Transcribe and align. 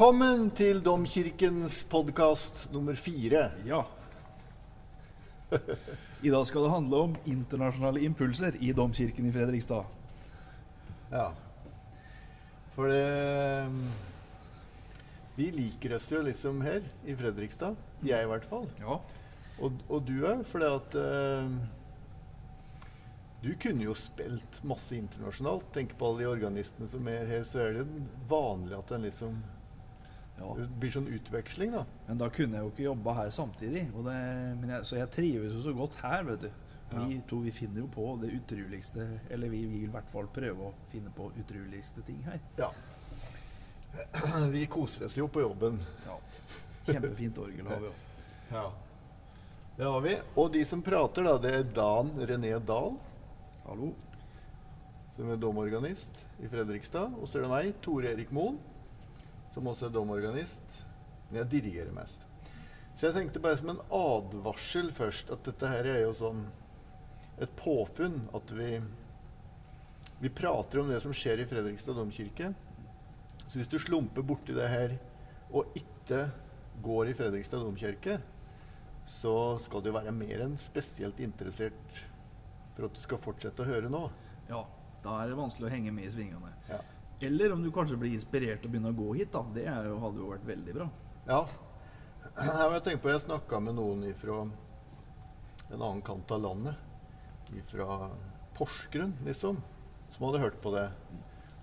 Velkommen 0.00 0.46
til 0.56 0.78
Domkirkens 0.80 1.82
podkast 1.92 2.62
nummer 2.72 2.96
fire. 2.96 3.50
Ja. 3.68 3.82
I 6.24 6.32
dag 6.32 6.46
skal 6.48 6.64
det 6.64 6.70
handle 6.72 7.02
om 7.04 7.16
internasjonale 7.28 8.00
impulser 8.08 8.56
i 8.64 8.70
Domkirken 8.72 9.28
i 9.28 9.32
Fredrikstad. 9.34 9.84
Ja. 11.12 11.26
For 12.78 12.88
det 12.88 13.68
Vi 15.36 15.50
liker 15.58 15.98
oss 15.98 16.08
jo 16.08 16.22
liksom 16.24 16.64
her 16.64 16.80
i 17.04 17.18
Fredrikstad. 17.20 17.76
Jeg 18.00 18.24
i 18.24 18.32
hvert 18.32 18.48
fall. 18.48 18.72
Ja. 18.80 19.02
Og, 19.60 19.84
og 19.84 20.08
du 20.08 20.16
òg, 20.24 20.48
fordi 20.48 20.72
at 20.80 21.00
eh, 21.04 21.54
Du 23.44 23.52
kunne 23.52 23.84
jo 23.84 24.00
spilt 24.08 24.64
masse 24.64 24.96
internasjonalt. 24.96 25.68
Tenk 25.76 25.92
på 25.92 26.08
alle 26.08 26.24
de 26.24 26.32
organistene 26.32 26.88
som 26.88 27.04
er 27.18 27.28
her, 27.36 27.44
så 27.44 27.66
er 27.68 27.82
det 27.82 27.88
vanlig 28.32 28.80
at 28.80 28.96
en 28.96 29.10
liksom 29.12 29.42
ja. 30.40 30.50
Det 30.56 30.66
blir 30.80 30.90
sånn 30.94 31.06
utveksling, 31.12 31.72
da. 31.76 31.84
Men 32.08 32.18
da 32.22 32.28
kunne 32.32 32.56
jeg 32.58 32.64
jo 32.66 32.72
ikke 32.72 32.86
jobba 32.88 33.14
her 33.20 33.30
samtidig. 33.36 33.82
Og 33.94 34.06
det, 34.08 34.16
jeg, 34.70 34.84
så 34.88 34.96
jeg 34.98 35.10
trives 35.14 35.52
jo 35.54 35.62
så 35.68 35.74
godt 35.76 35.98
her, 36.02 36.24
vet 36.32 36.46
du. 36.46 36.50
Vi 36.90 37.14
Ja. 37.14 37.20
to 37.30 37.36
vi 37.44 37.52
finner 37.54 37.84
jo 37.84 37.86
på 37.94 38.04
det 38.18 38.32
utroligste 38.34 39.04
Eller 39.30 39.48
vi 39.52 39.60
vil 39.70 39.84
i 39.84 39.90
hvert 39.92 40.08
fall 40.10 40.26
prøve 40.34 40.64
å 40.66 40.72
finne 40.90 41.12
på 41.14 41.28
utroligste 41.38 42.02
ting 42.02 42.18
her. 42.26 42.40
Ja. 42.58 42.72
Vi 44.50 44.64
koser 44.66 45.04
oss 45.06 45.16
jo 45.18 45.28
på 45.28 45.40
jobben. 45.42 45.78
Ja. 46.06 46.16
Kjempefint 46.86 47.38
orgel 47.38 47.66
har 47.70 47.80
vi 47.82 47.90
òg. 47.90 48.06
Ja. 48.50 48.64
Det 49.76 49.86
har 49.86 50.00
vi. 50.02 50.16
Og 50.36 50.48
de 50.52 50.64
som 50.66 50.82
prater, 50.82 51.22
da, 51.22 51.36
det 51.38 51.52
er 51.54 51.68
Dan 51.76 52.10
René 52.26 52.50
Dahl, 52.66 52.96
Hallo. 53.68 53.92
som 55.14 55.30
er 55.30 55.38
domorganist 55.40 56.18
i 56.42 56.48
Fredrikstad. 56.50 57.14
Og 57.20 57.28
så 57.30 57.38
er 57.38 57.46
det 57.46 57.50
meg, 57.52 57.70
Tore 57.84 58.10
Erik 58.10 58.32
Moen, 58.34 58.58
som 59.54 59.68
også 59.70 59.88
er 59.88 59.94
domorganist. 59.94 60.80
Men 61.28 61.42
jeg 61.42 61.52
dirigerer 61.56 61.94
mest. 61.94 62.24
Så 62.96 63.08
jeg 63.08 63.16
tenkte 63.16 63.42
bare 63.42 63.58
som 63.60 63.72
en 63.72 63.84
advarsel 63.96 64.90
først 64.96 65.30
at 65.32 65.44
dette 65.46 65.70
her 65.70 65.86
er 65.88 66.02
jo 66.04 66.16
sånn 66.16 66.42
et 67.40 67.52
påfunn 67.56 68.18
at 68.36 68.50
vi 68.52 68.74
vi 70.20 70.28
prater 70.28 70.82
om 70.82 70.90
det 70.90 70.98
som 71.00 71.14
skjer 71.16 71.40
i 71.40 71.46
Fredrikstad 71.48 71.96
domkirke. 71.96 72.50
Så 73.48 73.56
hvis 73.56 73.70
du 73.72 73.78
slumper 73.80 74.24
borti 74.26 74.52
det 74.52 74.66
her 74.68 74.92
og 75.48 75.72
ikke 75.78 76.26
går 76.84 77.08
i 77.08 77.14
Fredrikstad 77.16 77.64
domkirke, 77.64 78.18
så 79.08 79.56
skal 79.64 79.82
du 79.82 79.88
være 79.94 80.12
mer 80.12 80.44
enn 80.44 80.58
spesielt 80.60 81.18
interessert 81.24 82.02
for 82.76 82.86
at 82.86 82.94
du 82.94 83.00
skal 83.00 83.22
fortsette 83.22 83.64
å 83.64 83.70
høre 83.70 83.88
nå. 83.88 84.02
Ja, 84.50 84.60
da 85.00 85.16
er 85.22 85.32
det 85.32 85.40
vanskelig 85.40 85.70
å 85.70 85.72
henge 85.72 85.94
med 85.96 86.10
i 86.10 86.12
svingene. 86.12 86.52
Ja. 86.68 86.82
Eller 87.20 87.52
om 87.52 87.62
du 87.62 87.70
kanskje 87.72 87.98
blir 88.00 88.14
inspirert 88.16 88.62
til 88.62 88.70
å 88.70 88.72
begynne 88.72 88.92
å 88.94 88.96
gå 88.96 89.12
hit, 89.18 89.32
da. 89.34 89.42
Det 89.54 89.66
jo, 89.66 89.98
hadde 90.00 90.22
jo 90.22 90.30
vært 90.30 90.46
veldig 90.48 90.76
bra. 90.78 90.86
Ja. 91.28 91.40
Jeg 92.40 92.82
tenker 92.86 93.02
på 93.02 93.10
jeg 93.12 93.24
snakka 93.26 93.60
med 93.60 93.76
noen 93.76 94.06
fra 94.16 94.44
en 95.70 95.82
annen 95.82 96.02
kant 96.06 96.32
av 96.32 96.40
landet. 96.46 96.86
Fra 97.68 98.08
Porsgrunn, 98.56 99.16
liksom. 99.26 99.58
Som 100.14 100.26
hadde 100.28 100.42
hørt 100.42 100.60
på 100.62 100.72
det. 100.74 100.86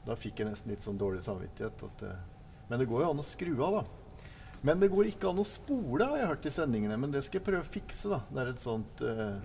Da 0.08 0.16
fikk 0.16 0.42
jeg 0.42 0.52
nesten 0.52 0.72
litt 0.72 0.86
sånn 0.86 1.00
dårlig 1.00 1.24
samvittighet. 1.26 1.84
Eh, 2.06 2.20
men 2.70 2.82
det 2.82 2.88
går 2.90 3.04
jo 3.04 3.10
an 3.12 3.24
å 3.24 3.26
skru 3.26 3.56
av, 3.58 3.80
da. 3.80 4.28
Men 4.68 4.82
det 4.82 4.92
går 4.92 5.10
ikke 5.10 5.32
an 5.32 5.42
å 5.42 5.48
spole, 5.48 6.06
har 6.06 6.22
jeg 6.22 6.30
hørt 6.32 6.48
i 6.50 6.54
sendingene. 6.54 7.00
Men 7.02 7.14
det 7.14 7.24
skal 7.26 7.42
jeg 7.42 7.48
prøve 7.50 7.66
å 7.66 7.74
fikse, 7.74 8.14
da. 8.14 8.22
Det 8.30 8.44
er 8.44 8.54
et 8.54 8.64
sånt 8.64 9.04
eh, 9.06 9.42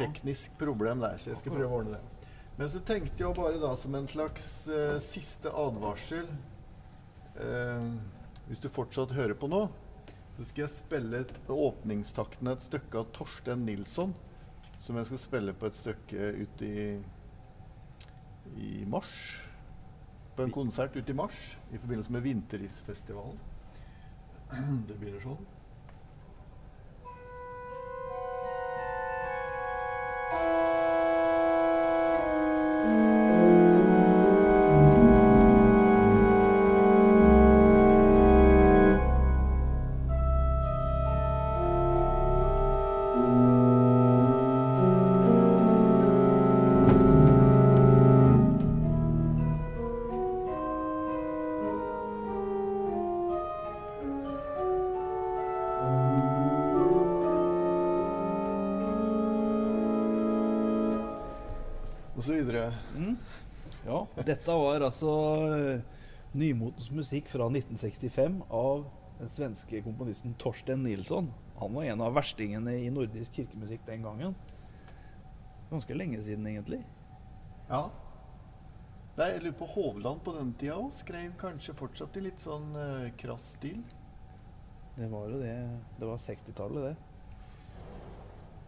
teknisk 0.00 0.56
problem 0.60 1.04
der, 1.04 1.20
så 1.20 1.32
jeg 1.32 1.42
skal 1.42 1.56
prøve 1.56 1.70
å 1.70 1.80
ordne 1.82 1.98
det. 1.98 2.13
Men 2.56 2.70
så 2.70 2.80
tenkte 2.86 3.18
jeg 3.18 3.34
bare 3.34 3.58
da 3.58 3.72
som 3.78 3.94
en 3.98 4.06
slags 4.10 4.66
eh, 4.70 5.00
siste 5.02 5.50
advarsel 5.50 6.28
eh, 7.42 7.88
Hvis 8.46 8.62
du 8.62 8.68
fortsatt 8.70 9.14
hører 9.16 9.34
på 9.38 9.48
nå, 9.50 9.64
så 10.36 10.46
skal 10.46 10.64
jeg 10.64 10.74
spille 10.76 11.24
åpningstakten 11.50 12.50
et 12.52 12.62
stykke 12.62 13.00
av 13.00 13.10
Torstein 13.16 13.64
Nilsson. 13.66 14.14
Som 14.84 14.98
jeg 15.00 15.08
skal 15.08 15.22
spille 15.22 15.54
på 15.56 15.70
et 15.70 15.78
stykke 15.78 16.30
ute 16.44 16.68
i, 16.68 16.86
i 18.60 18.72
mars. 18.90 19.14
På 20.36 20.44
en 20.44 20.54
konsert 20.54 20.94
ute 20.94 21.10
i 21.10 21.16
mars 21.16 21.38
i 21.72 21.78
forbindelse 21.78 22.12
med 22.12 22.26
Vinterisfestivalen. 22.26 23.38
Det 24.88 24.98
begynner 24.98 25.22
sånn. 25.24 25.53
Videre. 62.48 62.74
Mm. 62.96 63.16
Ja, 63.84 64.00
dette 64.24 64.56
var 64.56 64.84
altså 64.86 65.14
eh, 65.54 65.80
nymotens 66.36 66.90
musikk 66.94 67.28
fra 67.32 67.48
1965 67.50 68.40
av 68.48 68.86
den 69.18 69.30
svenske 69.30 69.82
komponisten 69.84 70.34
Torsten 70.40 70.82
Nilsson. 70.84 71.30
Han 71.60 71.74
var 71.76 71.84
en 71.84 72.02
av 72.04 72.14
verstingene 72.16 72.78
i 72.82 72.90
nordisk 72.92 73.36
kirkemusikk 73.38 73.84
den 73.86 74.02
gangen. 74.06 74.34
Ganske 75.70 75.96
lenge 75.96 76.22
siden, 76.22 76.46
egentlig. 76.50 76.80
Ja. 77.68 77.86
Nei, 79.14 79.28
jeg 79.30 79.44
lurer 79.44 79.58
på 79.60 79.68
Hovland 79.76 80.24
på 80.26 80.34
den 80.34 80.50
tida 80.58 80.74
òg 80.82 80.90
skrev 80.96 81.36
kanskje 81.38 81.76
fortsatt 81.78 82.16
i 82.18 82.24
litt 82.24 82.42
sånn 82.42 82.72
uh, 82.74 83.12
krass 83.20 83.52
stil. 83.54 83.78
Det 84.96 85.06
var 85.10 85.30
jo 85.30 85.38
det. 85.42 85.54
Det 86.00 86.08
var 86.08 86.18
60-tallet, 86.22 86.88
det. 86.90 87.13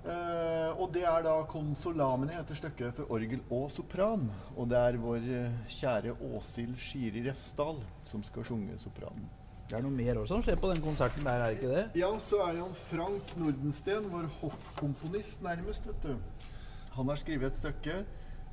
Eh, 0.06 0.78
og 0.78 0.92
det 0.94 1.02
er 1.02 1.24
da 1.26 1.32
Konsolamene 1.50 2.36
heter 2.36 2.58
stykket 2.58 2.94
for 2.94 3.10
orgel 3.16 3.40
og 3.50 3.66
sopran. 3.74 4.28
Og 4.54 4.68
det 4.70 4.78
er 4.78 5.00
vår 5.02 5.24
eh, 5.34 5.56
kjære 5.78 6.14
Åshild 6.28 6.76
Skiri 6.78 7.24
Refsdal 7.26 7.80
som 8.06 8.22
skal 8.26 8.46
synge 8.46 8.78
sopranen. 8.78 9.26
Det 9.66 9.74
er 9.74 9.82
noe 9.82 9.90
mer 9.90 10.20
også 10.20 10.36
som 10.36 10.44
skjer 10.46 10.60
på 10.62 10.70
den 10.70 10.82
konserten 10.84 11.26
der, 11.26 11.42
er 11.42 11.50
det 11.50 11.56
ikke 11.58 11.72
det? 11.72 11.84
Ja, 11.98 12.12
så 12.22 12.38
er 12.44 12.52
det 12.54 12.62
han 12.62 12.76
Frank 12.86 13.32
Nordensten, 13.40 14.06
vår 14.12 14.28
hoffkomponist 14.38 15.42
nærmest, 15.42 15.88
vet 15.90 16.06
du. 16.06 16.52
Han 16.94 17.10
har 17.10 17.18
skrevet 17.18 17.50
et 17.50 17.58
stykke 17.58 17.96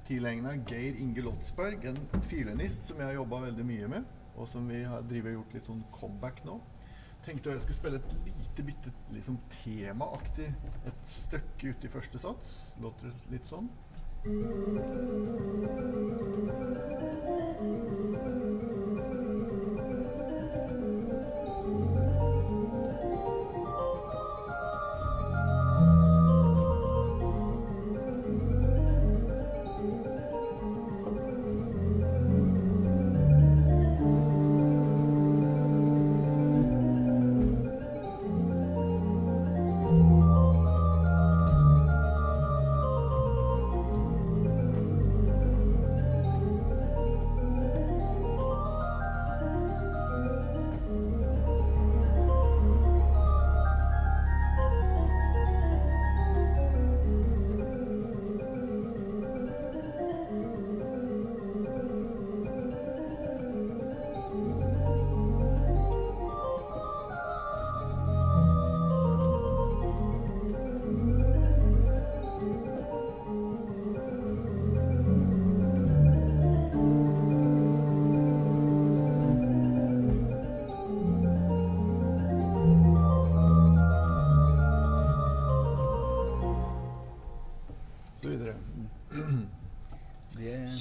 tilegna 0.07 0.55
Geir 0.65 0.97
Inge 0.97 1.21
Lotsberg, 1.21 1.85
en 1.85 2.23
filenist 2.31 2.89
som 2.89 2.97
jeg 2.97 3.11
har 3.11 3.19
jobba 3.19 3.43
veldig 3.45 3.65
mye 3.67 3.91
med, 3.93 4.09
og 4.33 4.49
som 4.49 4.65
vi 4.65 4.81
har 4.89 5.05
drivet 5.05 5.37
gjort 5.37 5.53
litt 5.53 5.69
sånn 5.69 5.85
comeback 5.93 6.41
nå. 6.49 6.57
Tenkte 7.25 7.49
jeg 7.49 7.61
skulle 7.63 7.75
spille 7.75 7.99
et 8.01 8.15
lite 8.25 8.63
bitte 8.67 8.91
liksom 9.15 9.37
temaaktig 9.63 10.49
et 10.85 11.05
stykke 11.07 11.71
ute 11.71 11.87
i 11.87 11.91
første 11.93 12.19
sats. 12.19 12.57
Låter 12.83 13.15
litt 13.31 13.47
sånn. 13.47 13.69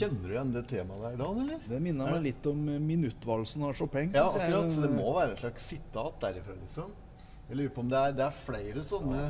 Kjenner 0.02 0.26
du 0.28 0.34
igjen 0.34 0.52
det 0.56 0.62
temaet 0.70 1.04
der, 1.06 1.16
Dan? 1.20 1.40
eller? 1.44 1.62
Det 1.70 1.78
minner 1.84 2.10
meg 2.16 2.26
litt 2.26 2.50
om 2.50 2.60
eh, 2.72 2.82
minuttvalsen 2.82 3.64
av 3.68 3.72
Chopin. 3.78 4.10
Ja, 4.10 4.26
jeg. 4.34 4.48
akkurat. 4.48 4.74
Så 4.74 4.84
det 4.84 4.92
må 4.96 5.14
være 5.16 5.36
et 5.36 5.42
slags 5.44 5.70
sitat 5.72 6.20
derifra, 6.24 6.58
liksom. 6.58 6.92
Jeg 7.48 7.58
lurer 7.60 7.72
på 7.76 7.82
om 7.84 7.90
det 7.92 7.98
er, 8.00 8.14
det 8.18 8.26
er 8.26 8.38
flere 8.46 8.84
sånne 8.88 9.24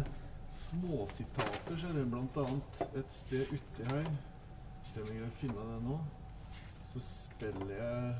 småsitater. 0.62 1.76
Så 1.76 1.88
er 1.90 1.96
det 1.98 2.04
blant 2.12 2.36
annet 2.42 2.82
et 3.02 3.16
sted 3.16 3.52
uti 3.52 3.88
her. 3.88 4.10
Se 4.92 5.00
om 5.02 5.08
jeg 5.12 5.22
kan 5.24 5.34
finne 5.40 5.70
det 5.72 5.80
nå. 5.86 5.98
Så 6.92 7.00
spiller 7.06 7.72
jeg 7.72 8.14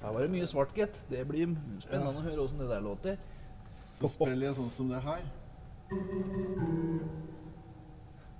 Her 0.00 0.12
var 0.12 0.20
det 0.20 0.30
mye 0.32 0.46
svart, 0.48 0.72
gitt. 0.76 0.96
Det 1.08 1.22
blir 1.28 1.54
spennende 1.84 2.20
å 2.20 2.24
høre 2.24 2.44
åssen 2.44 2.60
det 2.60 2.68
der 2.68 2.84
låter. 2.84 3.20
Så 3.94 4.10
spiller 4.10 4.50
jeg 4.50 4.56
sånn 4.58 4.72
som 4.72 4.90
det 4.90 5.00
her. 5.04 5.22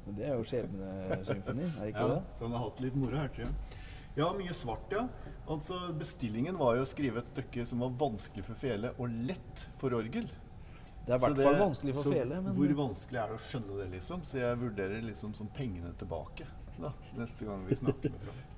Det 0.06 0.26
er 0.28 0.34
jo 0.36 0.44
skjebnesymfoni, 0.44 1.64
er 1.64 1.80
det 1.80 1.88
ikke 1.94 2.04
Ja, 2.04 2.14
det? 2.14 2.22
så 2.38 2.44
han 2.44 2.52
har 2.58 2.64
hatt 2.66 2.80
litt 2.84 2.96
moro 3.00 3.16
her, 3.16 3.28
tror 3.32 3.46
jeg. 3.46 3.80
Ja, 4.14 4.28
mye 4.38 4.54
svart, 4.54 4.92
ja. 4.94 5.06
Altså, 5.50 5.78
Bestillingen 5.98 6.58
var 6.60 6.76
jo 6.76 6.84
å 6.84 6.88
skrive 6.88 7.18
et 7.22 7.30
stykke 7.32 7.64
som 7.66 7.80
var 7.82 7.94
vanskelig 7.98 8.44
for 8.46 8.54
fele 8.60 8.92
og 8.98 9.10
lett 9.26 9.64
for 9.80 9.96
orgel. 9.96 10.28
Det 11.04 11.12
er 11.12 11.18
i 11.18 11.20
hvert 11.24 11.40
fall 11.40 11.58
vanskelig 11.60 11.94
for 11.96 12.12
fele. 12.14 12.38
Men 12.44 12.54
Hvor 12.56 12.74
vanskelig 12.78 13.20
er 13.20 13.32
det 13.32 13.38
å 13.40 13.42
skjønne 13.48 13.78
det, 13.80 13.88
liksom? 13.96 14.22
Så 14.28 14.38
jeg 14.38 14.60
vurderer 14.60 15.02
liksom 15.04 15.34
som 15.36 15.48
pengene 15.56 15.90
tilbake 16.00 16.46
da, 16.78 16.90
neste 17.18 17.44
gang 17.46 17.64
vi 17.68 17.76
snakker 17.80 18.10
med 18.14 18.22
Frank. 18.28 18.50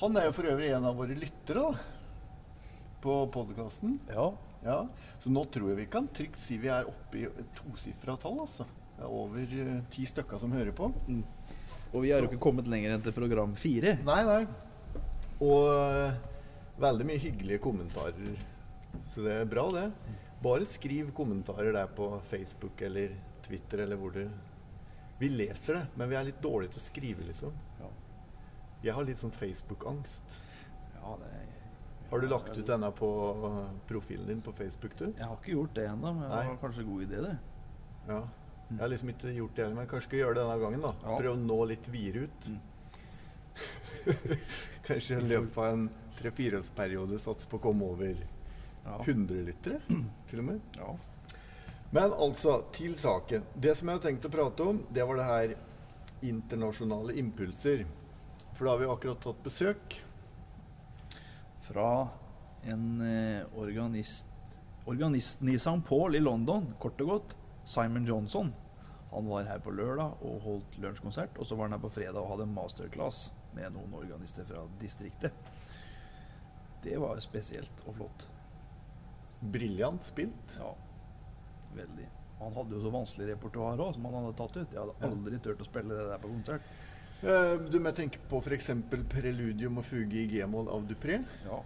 Han 0.00 0.16
er 0.20 0.28
jo 0.28 0.34
for 0.36 0.46
øvrig 0.50 0.72
en 0.76 0.84
av 0.88 0.96
våre 0.98 1.14
lyttere 1.18 1.62
da, 1.68 1.72
på 3.02 3.14
podkasten. 3.34 3.98
ja, 4.10 4.28
Ja, 4.64 4.80
så 5.22 5.30
nå 5.30 5.44
tror 5.54 5.68
jeg 5.70 5.76
vi 5.78 5.86
kan 5.86 6.08
trygt 6.10 6.38
si 6.42 6.56
vi 6.58 6.66
er 6.72 6.88
oppe 6.90 7.20
i 7.20 7.28
tosifra 7.54 8.16
tall, 8.18 8.40
altså. 8.42 8.66
Det 8.98 9.06
er 9.06 9.14
over 9.14 9.52
eh, 9.62 9.74
ti 9.94 10.04
stykker 10.10 10.40
som 10.42 10.54
hører 10.54 10.74
på. 10.74 10.90
Og 11.94 12.02
vi 12.02 12.10
har 12.10 12.20
jo 12.20 12.28
ikke 12.28 12.42
kommet 12.42 12.66
lenger 12.68 12.96
enn 12.96 13.04
til 13.04 13.14
program 13.14 13.54
fire. 13.56 13.94
Nei, 14.04 14.22
nei. 14.26 14.40
Og 15.38 15.68
eh, 15.70 16.16
veldig 16.82 17.06
mye 17.06 17.22
hyggelige 17.22 17.62
kommentarer. 17.62 18.40
Så 19.12 19.22
det 19.22 19.36
er 19.38 19.46
bra, 19.48 19.68
det. 19.76 19.86
Bare 20.42 20.66
skriv 20.66 21.12
kommentarer 21.14 21.72
der 21.76 21.86
på 21.94 22.10
Facebook 22.30 22.82
eller 22.82 23.14
Twitter 23.46 23.84
eller 23.84 23.98
hvor 23.98 24.14
du 24.14 24.24
Vi 25.18 25.28
leser 25.32 25.74
det, 25.74 25.86
men 25.98 26.10
vi 26.10 26.14
er 26.14 26.26
litt 26.28 26.42
dårlige 26.42 26.76
til 26.76 26.82
å 26.82 26.84
skrive, 26.84 27.24
liksom. 27.26 27.54
Ja. 27.80 27.88
Jeg 28.84 28.94
har 28.94 29.06
litt 29.06 29.18
sånn 29.18 29.34
Facebook-angst. 29.34 30.36
Ja, 30.94 31.16
det 31.18 31.30
Har 32.10 32.22
du 32.22 32.28
lagt 32.30 32.52
ut 32.54 32.66
denne 32.66 32.90
på 32.94 33.08
eh, 33.48 33.64
profilen 33.88 34.30
din 34.30 34.42
på 34.42 34.54
Facebook, 34.58 34.94
du? 34.98 35.08
Jeg 35.08 35.26
har 35.26 35.34
ikke 35.40 35.56
gjort 35.56 35.74
det 35.74 35.88
ennå, 35.90 36.12
men 36.20 36.22
det 36.28 36.36
var 36.36 36.60
kanskje 36.62 36.84
en 36.84 36.90
god 36.92 37.06
idé, 37.08 37.24
det. 37.26 37.34
Ja. 38.08 38.20
Jeg 38.68 38.80
har 38.82 38.90
liksom 38.92 39.08
ikke 39.14 39.32
gjort 39.32 39.54
det 39.56 39.64
heller, 39.64 39.76
men 39.78 39.88
kanskje 39.88 40.08
skal 40.10 40.18
gjøre 40.22 40.34
det 40.36 40.42
denne 40.44 40.58
gangen, 40.62 40.82
da. 40.84 40.90
Ja. 41.02 41.14
Prøve 41.22 41.34
å 41.36 41.40
nå 41.40 41.58
litt 41.70 41.86
videre 41.92 42.26
ut. 42.28 42.48
Mm. 42.52 42.58
kanskje 44.88 45.18
i 45.18 45.28
løpet 45.28 45.58
av 45.58 45.68
en 45.72 45.86
tre-fireårsperiode 46.18 47.20
satse 47.22 47.48
på 47.48 47.60
å 47.60 47.64
komme 47.68 47.92
over 47.94 48.26
Ja. 48.88 48.98
100 49.04 49.42
lyttere, 49.44 49.80
til 50.30 50.40
og 50.40 50.44
med. 50.52 50.60
ja. 50.76 50.94
Men 51.90 52.12
altså, 52.12 52.58
til 52.72 52.94
saken. 53.00 53.44
Det 53.56 53.74
som 53.76 53.88
jeg 53.88 53.96
hadde 53.96 54.08
tenkt 54.10 54.26
å 54.28 54.32
prate 54.32 54.64
om, 54.64 54.82
det 54.92 55.04
var 55.08 55.16
det 55.16 55.26
her 55.28 55.54
internasjonale 56.28 57.14
impulser. 57.20 57.86
For 58.54 58.66
da 58.66 58.74
har 58.74 58.82
vi 58.82 58.88
akkurat 58.92 59.20
tatt 59.24 59.40
besøk. 59.44 59.96
Fra 61.68 61.90
en 62.68 63.00
eh, 63.04 63.44
organist 63.56 64.26
Organisten 64.88 65.48
i 65.52 65.58
St. 65.60 65.80
Paul 65.84 66.16
i 66.16 66.20
London, 66.20 66.70
kort 66.80 67.00
og 67.04 67.10
godt, 67.12 67.34
Simon 67.68 68.06
Johnson. 68.08 68.52
Han 69.12 69.28
var 69.28 69.46
her 69.48 69.60
på 69.64 69.72
lørdag 69.72 70.22
og 70.24 70.40
holdt 70.44 70.76
lunsjkonsert. 70.82 71.36
Og 71.40 71.48
så 71.48 71.56
var 71.56 71.68
han 71.68 71.76
her 71.76 71.84
på 71.84 71.92
fredag 71.92 72.20
og 72.20 72.30
hadde 72.32 72.48
en 72.48 72.56
masterclass 72.56 73.28
med 73.56 73.72
noen 73.76 73.94
organister 73.96 74.46
fra 74.48 74.64
distriktet. 74.80 75.32
Det 76.84 76.96
var 77.00 77.20
spesielt 77.24 77.82
og 77.86 77.96
flott. 77.98 78.26
Briljant 79.40 80.04
spilt. 80.06 80.56
Ja, 80.58 80.72
veldig. 81.76 82.06
Han 82.38 82.54
hadde 82.54 82.76
jo 82.76 82.84
så 82.84 82.92
vanskelig 82.94 83.32
repertoar 83.32 83.80
òg, 83.82 83.96
som 83.96 84.06
han 84.06 84.16
hadde 84.20 84.36
tatt 84.38 84.56
ut. 84.60 84.74
Jeg 84.76 84.78
hadde 84.78 85.08
aldri 85.10 85.40
turt 85.42 85.64
å 85.64 85.66
spille 85.66 85.96
det 85.96 86.06
der 86.12 86.22
på 86.22 86.30
konsert. 86.30 86.70
Eh, 87.18 87.54
du 87.72 87.80
må 87.82 87.90
tenke 87.98 88.20
på 88.30 88.38
f.eks. 88.44 88.70
preludium 89.10 89.80
og 89.80 89.88
fuge 89.88 90.20
i 90.22 90.28
g-moll 90.30 90.70
av 90.70 90.86
Dupré. 90.86 91.18
Ja, 91.48 91.62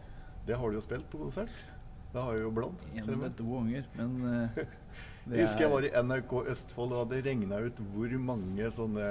Det 0.47 0.57
har 0.59 0.71
du 0.71 0.79
jo 0.79 0.85
spilt 0.85 1.11
på 1.13 1.21
konsert. 1.21 1.53
Det 2.13 2.21
har 2.21 2.35
jeg 2.37 2.47
jo 2.47 2.55
bladd. 2.57 2.87
En 2.95 3.09
eller 3.09 3.35
to 3.37 3.45
ganger, 3.51 3.85
men 3.99 4.17
eh, 4.31 4.65
Jeg 5.31 5.47
husker 5.47 5.65
jeg 5.65 5.71
var 5.71 5.85
i 5.87 5.93
NRK 6.03 6.33
Østfold 6.51 6.93
og 6.97 7.05
hadde 7.05 7.23
regna 7.29 7.61
ut 7.63 7.79
hvor 7.93 8.15
mange 8.19 8.71
sånne 8.75 9.07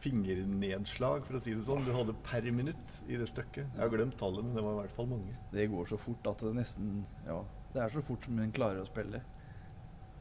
fingernedslag, 0.00 1.26
for 1.26 1.36
å 1.36 1.40
si 1.44 1.52
det 1.52 1.66
sånn, 1.66 1.84
du 1.84 1.92
hadde 1.92 2.14
per 2.24 2.46
minutt 2.56 2.94
i 3.04 3.18
det 3.20 3.28
stykket. 3.28 3.66
Jeg 3.66 3.82
har 3.82 3.92
glemt 3.92 4.16
tallet, 4.20 4.46
men 4.46 4.56
det 4.56 4.64
var 4.64 4.78
i 4.78 4.80
hvert 4.80 4.96
fall 4.96 5.10
mange. 5.10 5.34
Det 5.52 5.68
går 5.70 5.90
så 5.90 5.98
fort 6.00 6.30
at 6.30 6.40
det 6.46 6.54
nesten 6.56 7.02
Ja, 7.26 7.42
det 7.74 7.84
er 7.84 7.92
så 7.92 8.02
fort 8.04 8.24
som 8.24 8.40
en 8.40 8.56
klarer 8.56 8.80
å 8.80 8.88
spille. 8.88 9.20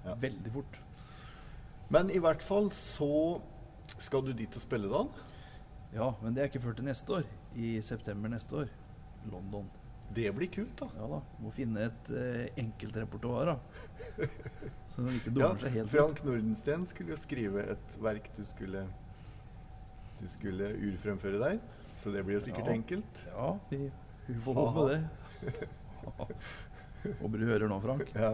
Ja. 0.03 0.17
Veldig 0.19 0.53
fort. 0.53 0.79
Men 1.95 2.11
i 2.13 2.19
hvert 2.21 2.43
fall 2.45 2.69
så 2.75 3.39
skal 3.97 4.27
du 4.27 4.33
dit 4.35 4.59
og 4.59 4.63
spille, 4.63 4.91
da. 4.91 5.05
Ja, 5.95 6.11
men 6.21 6.35
det 6.35 6.43
er 6.43 6.51
ikke 6.51 6.61
før 6.67 6.75
til 6.77 6.85
neste 6.91 7.21
år. 7.21 7.29
I 7.55 7.79
september 7.81 8.29
neste 8.35 8.65
år. 8.65 8.73
London. 9.31 9.71
Det 10.15 10.31
blir 10.35 10.49
kult, 10.51 10.73
da. 10.79 10.87
Ja 10.97 11.07
da. 11.11 11.19
Må 11.43 11.51
finne 11.53 11.83
et 11.89 12.07
eh, 12.17 12.47
enkelt 12.63 12.95
repertoar, 12.97 13.51
da. 13.51 13.57
Så 14.93 15.03
den 15.05 15.19
ikke 15.19 15.33
Ja, 15.37 15.51
seg 15.61 15.75
helt. 15.77 15.91
Frank 15.93 16.23
Nordensten 16.25 16.85
skulle 16.89 17.13
jo 17.13 17.19
skrive 17.21 17.65
et 17.75 17.97
verk 18.01 18.29
du 18.37 18.41
skulle 18.49 18.85
Du 20.19 20.25
skulle 20.33 20.71
urfremføre 20.89 21.39
der. 21.39 21.59
Så 22.01 22.11
det 22.15 22.23
blir 22.25 22.39
jo 22.39 22.45
sikkert 22.47 22.67
Ja. 22.71 22.73
enkelt. 22.79 23.21
Ja, 23.27 23.51
vi, 23.69 23.91
vi 24.27 24.39
får 24.43 24.57
håpe 24.59 24.87
det. 24.89 25.69
Håper 27.21 27.37
du 27.39 27.45
hører 27.47 27.69
nå, 27.71 27.77
Frank. 27.83 28.09
Ja. 28.15 28.33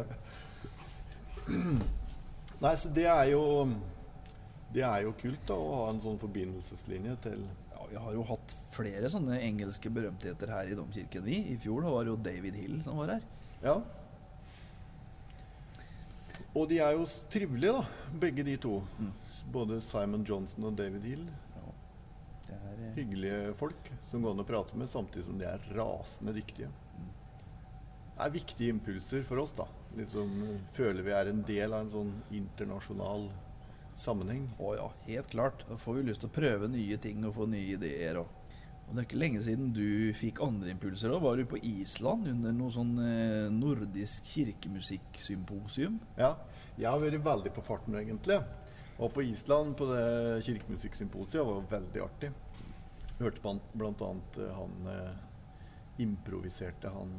Nei, 2.62 2.72
så 2.80 2.90
det 2.96 3.06
er 3.06 3.28
jo 3.34 3.42
Det 4.74 4.82
er 4.84 5.04
jo 5.06 5.12
kult 5.20 5.44
da 5.48 5.56
å 5.62 5.76
ha 5.84 5.84
en 5.92 6.00
sånn 6.04 6.18
forbindelseslinje 6.20 7.14
til 7.24 7.44
Vi 7.96 8.02
har 8.04 8.12
jo 8.12 8.26
hatt 8.28 8.54
flere 8.76 9.08
sånne 9.08 9.38
engelske 9.40 9.88
berømtheter 9.88 10.50
her 10.52 10.68
i 10.68 10.76
domkirken, 10.76 11.24
vi. 11.24 11.38
I 11.54 11.56
fjor 11.64 11.86
var 11.88 12.04
det 12.04 12.12
jo 12.12 12.18
David 12.26 12.58
Hill 12.60 12.82
som 12.84 12.98
var 13.00 13.14
her. 13.14 13.22
Ja. 13.62 13.76
Og 16.52 16.68
de 16.68 16.82
er 16.84 16.98
jo 16.98 17.06
trivelige, 17.32 17.72
da, 17.78 18.10
begge 18.20 18.44
de 18.44 18.58
to. 18.60 18.82
Mm. 19.00 19.14
Både 19.54 19.80
Simon 19.80 20.28
Johnson 20.28 20.68
og 20.68 20.76
David 20.76 21.08
Hill. 21.08 21.24
Ja. 21.56 21.72
Det 22.50 22.58
er, 22.58 22.74
eh, 22.74 22.92
Hyggelige 22.98 23.56
folk 23.64 23.90
som 24.10 24.28
går 24.28 24.36
an 24.36 24.44
å 24.44 24.48
prate 24.52 24.76
med, 24.76 24.92
samtidig 24.92 25.30
som 25.30 25.40
de 25.40 25.48
er 25.48 25.72
rasende 25.80 26.36
dyktige. 26.36 26.68
Det 27.00 28.28
er 28.28 28.36
viktige 28.36 28.76
impulser 28.76 29.24
for 29.24 29.40
oss, 29.40 29.56
da. 29.56 29.70
Liksom 29.96 30.36
eh, 30.50 30.60
føler 30.76 31.08
vi 31.08 31.16
er 31.16 31.32
en 31.32 31.44
del 31.48 31.72
av 31.72 31.86
en 31.86 31.96
sånn 31.96 32.14
internasjonal 32.44 33.30
sammenheng. 34.00 34.48
Å 34.60 34.74
ja, 34.78 34.88
helt 35.08 35.30
klart. 35.32 35.64
Da 35.70 35.78
får 35.80 36.00
vi 36.00 36.10
lyst 36.10 36.24
til 36.24 36.32
å 36.32 36.36
prøve 36.36 36.70
nye 36.72 36.98
ting 37.02 37.24
og 37.26 37.36
få 37.38 37.48
nye 37.50 37.76
ideer. 37.78 38.20
Og, 38.22 38.28
og 38.86 38.92
det 38.92 39.02
er 39.02 39.08
ikke 39.08 39.22
lenge 39.22 39.44
siden 39.46 39.72
du 39.76 40.14
fikk 40.14 40.42
andre 40.46 40.70
impulser 40.76 41.10
Da 41.10 41.18
Var 41.24 41.40
du 41.40 41.48
på 41.50 41.62
Island 41.66 42.28
under 42.30 42.54
noe 42.54 42.74
sånn 42.76 42.94
eh, 43.02 43.48
nordisk 43.54 44.28
kirkemusikksymposium? 44.34 46.00
Ja, 46.20 46.36
jeg 46.76 46.90
har 46.90 47.02
vært 47.02 47.26
veldig 47.26 47.56
på 47.56 47.66
farten, 47.66 47.98
egentlig. 48.00 48.42
Og 48.96 49.12
på 49.16 49.26
Island 49.28 49.76
på 49.80 49.90
det 49.92 50.06
kirkemusikksymposiet. 50.48 51.44
Var 51.48 51.72
veldig 51.72 52.06
artig. 52.06 52.32
Hørte 53.16 53.42
på 53.42 53.56
han, 53.56 53.64
blant 53.74 54.04
annet 54.04 54.40
eh, 54.44 54.56
han 54.60 54.94
eh, 54.94 55.26
improviserte 56.04 56.92
han 56.92 57.12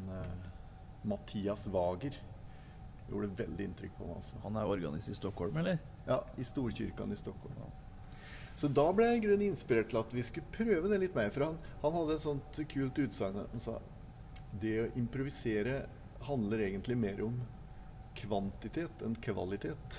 Mathias 1.09 1.65
Wager. 1.73 2.17
Gjorde 3.07 3.37
veldig 3.39 3.71
inntrykk 3.71 3.95
på 3.97 4.09
meg. 4.09 4.19
altså. 4.21 4.41
Han 4.43 4.59
er 4.61 4.69
organist 4.69 5.09
i 5.09 5.17
Stockholm, 5.17 5.57
eller? 5.63 5.79
Ja, 6.07 6.25
i 6.39 6.45
Storkirken 6.45 7.13
i 7.13 7.17
Stockholm. 7.17 7.55
Så 8.57 8.71
da 8.73 8.87
ble 8.97 9.11
jeg 9.11 9.25
grunnen 9.27 9.51
inspirert 9.51 9.91
til 9.91 10.01
at 10.01 10.15
vi 10.17 10.23
skulle 10.25 10.55
prøve 10.55 10.89
det 10.89 11.01
litt 11.03 11.17
mer. 11.17 11.33
For 11.35 11.45
han, 11.45 11.59
han 11.83 11.97
hadde 11.99 12.17
et 12.17 12.25
sånt 12.25 12.61
kult 12.73 13.01
utsagn. 13.03 13.43
Han 13.53 13.63
sa 13.63 13.77
det 14.63 14.77
å 14.81 14.93
improvisere 14.97 15.83
handler 16.27 16.63
egentlig 16.65 16.97
mer 16.99 17.21
om 17.27 17.41
kvantitet 18.17 19.03
enn 19.05 19.19
kvalitet. 19.21 19.99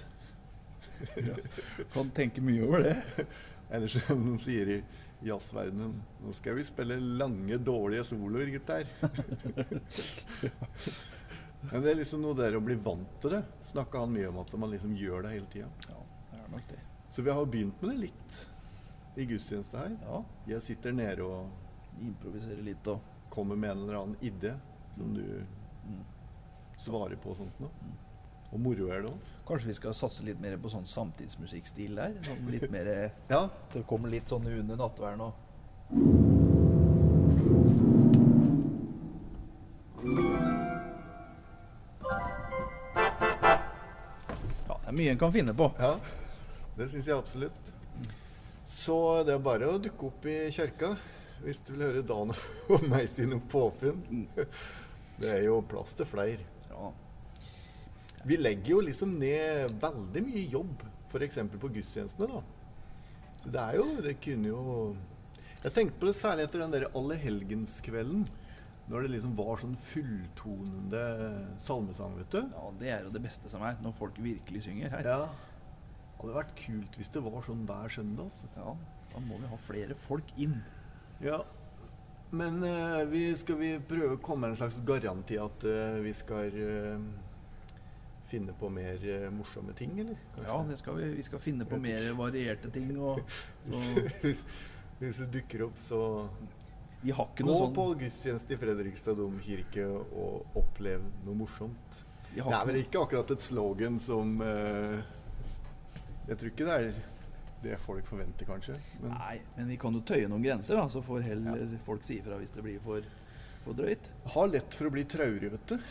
Kan 1.94 2.10
tenke 2.18 2.42
mye 2.42 2.64
over 2.66 2.88
det. 2.88 3.28
Eller 3.70 3.92
som 3.92 4.24
de 4.24 4.38
sier 4.42 4.70
i 4.78 4.80
jazzverdenen 5.28 5.94
Nå 6.24 6.32
skal 6.38 6.56
vi 6.56 6.64
spille 6.66 6.98
lange, 7.20 7.58
dårlige 7.62 8.08
soloer, 8.10 8.50
gutter. 8.54 8.88
Men 11.62 11.84
det 11.84 11.92
er 11.92 12.00
liksom 12.02 12.22
noe 12.24 12.38
der 12.38 12.56
å 12.58 12.64
bli 12.64 12.78
vant 12.80 13.18
til 13.22 13.34
det. 13.34 13.42
Snakka 13.72 14.04
han 14.04 14.14
mye 14.14 14.30
om 14.30 14.42
at 14.44 14.54
man 14.62 14.72
liksom 14.72 14.94
gjør 14.96 15.26
det 15.26 15.34
hele 15.36 15.50
tida. 15.52 15.70
Ja, 15.90 16.02
det 16.32 16.42
er 16.44 16.52
nok 16.54 16.68
det. 16.70 16.80
Så 17.10 17.24
vi 17.26 17.34
har 17.34 17.46
begynt 17.50 17.82
med 17.82 17.92
det 17.92 17.98
litt 18.08 18.38
i 19.18 19.26
gudstjeneste 19.26 19.80
her. 19.82 19.96
Ja, 20.06 20.24
Jeg 20.48 20.62
sitter 20.62 20.94
nede 20.94 21.26
og 21.26 21.50
Improviserer 21.98 22.62
litt 22.62 22.88
og 22.92 23.02
kommer 23.34 23.58
med 23.58 23.72
en 23.72 23.80
eller 23.88 23.96
annen 23.98 24.20
idé 24.22 24.52
som 24.94 25.16
du 25.16 25.24
mm. 25.24 26.04
svarer 26.84 27.18
på 27.18 27.32
og 27.34 27.40
sånt 27.40 27.64
noe. 27.64 27.90
Og 28.54 28.62
moro 28.62 28.92
er 28.94 29.02
det 29.02 29.10
òg. 29.10 29.32
Kanskje 29.48 29.72
vi 29.72 29.78
skal 29.80 29.98
satse 29.98 30.24
litt 30.28 30.38
mer 30.44 30.60
på 30.62 30.70
sånn 30.70 30.86
samtidsmusikkstil 30.88 31.98
der? 31.98 32.16
Sånn 32.28 32.54
litt 32.54 32.70
mer 32.72 32.92
Ja. 33.34 33.48
Det 33.74 33.82
kommer 33.90 34.14
litt 34.14 34.30
sånn 34.30 34.46
under 34.46 34.78
nattverden 34.78 35.26
og 35.26 36.27
mye 44.98 45.14
en 45.14 45.22
kan 45.22 45.34
finne 45.36 45.56
på. 45.58 45.72
ja. 45.80 45.96
Det 46.78 46.86
syns 46.92 47.08
jeg 47.10 47.18
absolutt. 47.18 47.70
Så 48.70 49.24
det 49.26 49.34
er 49.34 49.40
bare 49.42 49.66
å 49.72 49.80
dukke 49.82 50.12
opp 50.12 50.26
i 50.30 50.36
kirka 50.54 50.92
hvis 51.42 51.58
du 51.66 51.72
vil 51.74 51.88
høre 51.88 52.04
Dan 52.06 52.34
og 52.74 52.84
meg 52.86 53.08
sine 53.10 53.40
påfunn. 53.50 54.28
Det 55.18 55.32
er 55.32 55.48
jo 55.48 55.56
plass 55.66 55.96
til 55.98 56.06
flere. 56.10 56.46
Ja. 56.70 56.92
Vi 58.30 58.38
legger 58.38 58.76
jo 58.76 58.84
liksom 58.86 59.16
ned 59.18 59.74
veldig 59.82 60.24
mye 60.28 60.44
jobb, 60.54 60.86
f.eks. 61.10 61.40
på 61.58 61.72
gudstjenestene. 61.80 62.28
da. 62.30 62.44
Så 63.42 63.54
det 63.54 63.64
er 63.64 63.78
jo 63.80 63.86
Det 64.04 64.16
kunne 64.22 64.50
jo 64.50 64.64
Jeg 65.64 65.74
tenkte 65.74 66.00
på 66.02 66.10
det 66.10 66.18
særlig 66.20 66.46
etter 66.46 66.62
den 66.62 66.76
der 66.76 66.90
allehelgenskvelden. 66.94 68.28
Når 68.88 69.04
det 69.04 69.12
liksom 69.18 69.34
var 69.36 69.60
sånn 69.60 69.76
fulltonende 69.90 71.04
salmesang, 71.60 72.16
vet 72.22 72.32
du. 72.32 72.40
ja, 72.56 72.70
det 72.80 72.92
er 72.94 73.04
jo 73.04 73.12
det 73.18 73.24
beste 73.26 73.52
som 73.52 73.66
er, 73.68 73.76
når 73.84 73.96
folk 74.00 74.20
virkelig 74.24 74.64
synger 74.64 74.94
her. 74.96 75.10
Ja. 75.12 75.20
Det 75.28 76.24
hadde 76.24 76.38
vært 76.40 76.56
kult 76.58 76.96
hvis 76.98 77.12
det 77.14 77.22
var 77.26 77.44
sånn 77.46 77.66
hver 77.68 77.92
søndag. 77.94 78.32
Altså. 78.32 78.48
Ja, 78.56 78.74
da 79.12 79.24
må 79.28 79.38
vi 79.42 79.52
ha 79.52 79.60
flere 79.68 79.98
folk 80.08 80.32
inn. 80.40 80.56
Ja. 81.24 81.42
Men 82.32 82.64
eh, 82.64 83.04
vi, 83.12 83.28
skal 83.40 83.60
vi 83.60 83.76
prøve 83.88 84.16
å 84.18 84.24
komme 84.24 84.48
med 84.48 84.56
en 84.56 84.62
slags 84.64 84.80
garanti 84.88 85.38
at 85.40 85.64
eh, 85.68 86.00
vi 86.04 86.12
skal 86.16 86.58
eh, 86.60 87.06
finne 88.28 88.56
på 88.60 88.70
mer 88.74 89.04
eh, 89.08 89.28
morsomme 89.32 89.76
ting, 89.78 89.94
eller? 90.00 90.20
Ja, 90.44 90.58
det 90.68 90.80
skal 90.82 90.98
vi, 91.00 91.12
vi 91.16 91.24
skal 91.28 91.44
finne 91.44 91.68
på 91.68 91.80
mer 91.80 92.10
varierte 92.20 92.72
ting. 92.74 92.92
Og, 93.00 93.22
så 93.68 93.84
hvis, 94.24 94.44
hvis 95.00 95.22
det 95.24 95.30
dukker 95.38 95.68
opp, 95.70 95.80
så 95.80 96.02
vi 97.02 97.14
har 97.14 97.30
ikke 97.30 97.46
gå 97.46 97.52
noe 97.52 97.66
sånn 97.68 97.76
på 97.76 97.86
gudstjeneste 98.02 98.56
i 98.56 98.60
Fredrikstad 98.62 99.20
domkirke 99.20 99.86
og 99.88 100.58
opplev 100.58 101.04
noe 101.26 101.38
morsomt. 101.38 102.02
Det 102.34 102.44
er 102.44 102.66
vel 102.70 102.82
ikke 102.82 103.04
akkurat 103.06 103.32
et 103.34 103.42
slogan 103.42 103.96
som 104.04 104.36
eh, 104.44 104.98
Jeg 106.28 106.38
tror 106.38 106.52
ikke 106.52 106.68
det 106.68 106.76
er 106.76 106.98
det 107.64 107.78
folk 107.82 108.06
forventer, 108.06 108.46
kanskje. 108.46 108.76
Men 109.02 109.16
Nei, 109.16 109.38
men 109.56 109.72
vi 109.72 109.78
kan 109.82 109.96
jo 109.96 110.04
tøye 110.06 110.28
noen 110.30 110.44
grenser, 110.46 110.78
da, 110.78 110.86
så 110.94 111.02
får 111.06 111.24
heller 111.26 111.78
folk 111.88 112.06
si 112.06 112.20
ifra 112.22 112.38
hvis 112.38 112.54
det 112.54 112.66
blir 112.66 112.82
for, 112.84 113.06
for 113.64 113.78
drøyt. 113.78 114.10
har 114.36 114.52
lett 114.52 114.78
for 114.78 114.90
å 114.90 114.94
bli 114.94 115.06
traurig, 115.10 115.50
vet 115.56 115.74
du. 115.74 115.88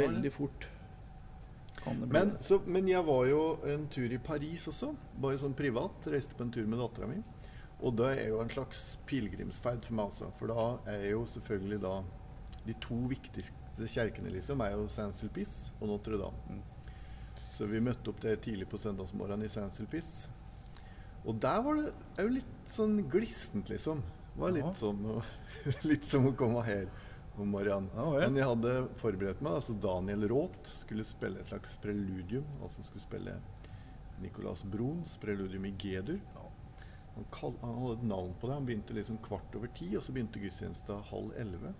Veldig 0.00 0.32
fort 0.32 0.68
kan 1.82 2.00
det 2.00 2.08
bli. 2.08 2.16
Men, 2.16 2.32
så, 2.44 2.60
men 2.64 2.88
jeg 2.88 3.04
var 3.10 3.26
jo 3.28 3.42
en 3.74 3.84
tur 3.92 4.12
i 4.12 4.20
Paris 4.24 4.66
også, 4.72 4.94
bare 5.20 5.40
sånn 5.42 5.56
privat. 5.58 6.08
Reiste 6.12 6.38
på 6.38 6.46
en 6.46 6.54
tur 6.54 6.64
med 6.64 6.80
dattera 6.80 7.10
mi. 7.10 7.20
Og 7.80 7.94
det 7.96 8.10
er 8.18 8.26
jo 8.28 8.40
en 8.42 8.52
slags 8.52 8.80
pilegrimsferd 9.08 9.86
for 9.86 9.96
meg, 9.96 10.10
altså. 10.10 10.28
For 10.38 10.52
da 10.52 10.96
er 10.96 11.06
jo 11.12 11.24
selvfølgelig 11.28 11.80
da 11.84 11.94
De 12.66 12.74
to 12.84 12.96
viktigste 13.08 13.86
kjerkene 13.88 14.28
liksom 14.34 14.60
er 14.60 14.74
jo 14.74 14.82
Saint-Sulpice 14.92 15.70
og 15.80 15.88
Notre-Dame. 15.88 16.42
Mm. 16.52 16.98
Så 17.54 17.64
vi 17.70 17.80
møtte 17.80 18.12
opp 18.12 18.20
der 18.20 18.36
tidlig 18.36 18.68
på 18.68 18.78
søndagsmorgenen 18.78 19.46
i 19.46 19.52
Saint-Sulpice. 19.52 20.28
Og 21.24 21.38
der 21.40 21.62
var 21.64 21.80
det 21.80 21.94
òg 22.20 22.34
litt 22.36 22.68
sånn 22.68 22.98
glissent, 23.08 23.72
liksom. 23.72 24.02
Det 24.34 24.42
var 24.42 24.52
litt 24.54 24.76
som, 24.76 25.00
litt 25.90 26.04
som 26.08 26.28
å 26.28 26.34
komme 26.36 26.62
her 26.68 26.86
om 27.40 27.48
morgenen. 27.56 27.88
Ja, 27.96 28.06
vel. 28.12 28.26
Men 28.28 28.40
jeg 28.42 28.50
hadde 28.50 28.74
forberedt 29.00 29.42
meg. 29.44 29.56
altså 29.60 29.76
Daniel 29.80 30.28
Roth 30.30 30.74
skulle 30.82 31.06
spille 31.08 31.40
et 31.40 31.50
slags 31.50 31.76
preludium. 31.82 32.46
Altså 32.60 32.84
skulle 32.84 33.04
spille 33.04 33.38
Nicolas 34.20 34.62
Bruns 34.68 35.16
preludium 35.20 35.64
i 35.68 35.74
G-dur. 35.80 36.20
Han, 37.20 37.28
kall, 37.34 37.52
han 37.60 37.76
hadde 37.82 37.96
et 37.98 38.04
navn 38.08 38.30
på 38.40 38.48
det. 38.48 38.56
Han 38.56 38.66
begynte 38.68 38.94
liksom 38.96 39.18
kvart 39.24 39.56
over 39.58 39.68
ti, 39.76 39.90
og 39.98 40.04
så 40.06 40.14
begynte 40.16 40.40
gudstjenesten 40.40 41.02
halv 41.10 41.34
elleve. 41.36 41.74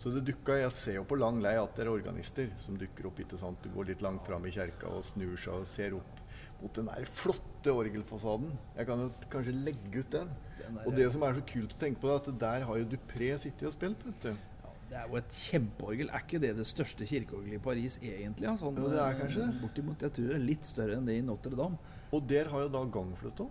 Så 0.00 0.10
det 0.10 0.24
dukka 0.26 0.56
Jeg 0.58 0.72
ser 0.74 0.96
jo 0.98 1.04
på 1.06 1.18
lang 1.20 1.38
lei 1.44 1.52
at 1.60 1.76
det 1.76 1.84
er 1.84 1.92
organister 1.92 2.50
som 2.58 2.74
dukker 2.78 3.06
opp. 3.06 3.20
ikke 3.22 3.38
sant? 3.38 3.60
Du 3.62 3.70
går 3.70 3.92
litt 3.92 4.02
langt 4.02 4.24
fram 4.26 4.46
i 4.48 4.50
kjerka 4.54 4.90
og 4.90 5.06
snur 5.06 5.36
seg 5.38 5.60
og 5.62 5.68
ser 5.70 5.94
opp 5.94 6.22
mot 6.62 6.74
den 6.74 6.88
der 6.90 7.06
flotte 7.06 7.70
orgelfasaden. 7.70 8.50
Jeg 8.74 8.88
kan 8.88 9.04
jo 9.04 9.12
kanskje 9.30 9.54
legge 9.54 10.02
ut 10.02 10.10
den. 10.16 10.34
Den 10.58 10.80
Og 10.82 10.96
det 10.96 11.06
som 11.14 11.22
er 11.22 11.38
så 11.38 11.46
kult 11.46 11.76
å 11.76 11.80
tenke 11.84 12.02
på, 12.02 12.10
er 12.10 12.18
at 12.18 12.32
der 12.42 12.66
har 12.66 12.80
jo 12.80 12.90
Dupré 12.90 13.30
sittet 13.38 13.68
og 13.70 13.74
spilt. 13.76 14.02
vet 14.08 14.26
du. 14.26 14.44
det 14.90 14.98
er 14.98 15.08
jo 15.10 15.18
et 15.20 15.38
kjempeorgel. 15.46 16.10
Er 16.10 16.24
ikke 16.26 16.40
det 16.42 16.54
det 16.58 16.66
største 16.66 17.06
kirkeorgelet 17.06 17.60
i 17.60 17.64
Paris 17.70 17.98
egentlig? 18.02 18.50
Sånn, 18.58 18.80
Jo, 18.80 18.90
det 18.90 18.98
er 18.98 19.14
eh, 19.14 19.20
kanskje 19.22 19.46
det. 19.46 19.60
Bortimot. 19.62 20.02
Jeg 20.02 20.16
tror 20.16 20.32
det 20.32 20.38
er 20.40 20.48
litt 20.50 20.66
større 20.66 20.98
enn 20.98 21.06
det 21.06 21.20
i 21.20 21.26
Notre-Dame. 21.26 21.78
Og 22.14 22.26
der 22.30 22.50
har 22.50 22.66
jo 22.66 22.72
da 22.74 22.82
gangfløyta 22.98 23.46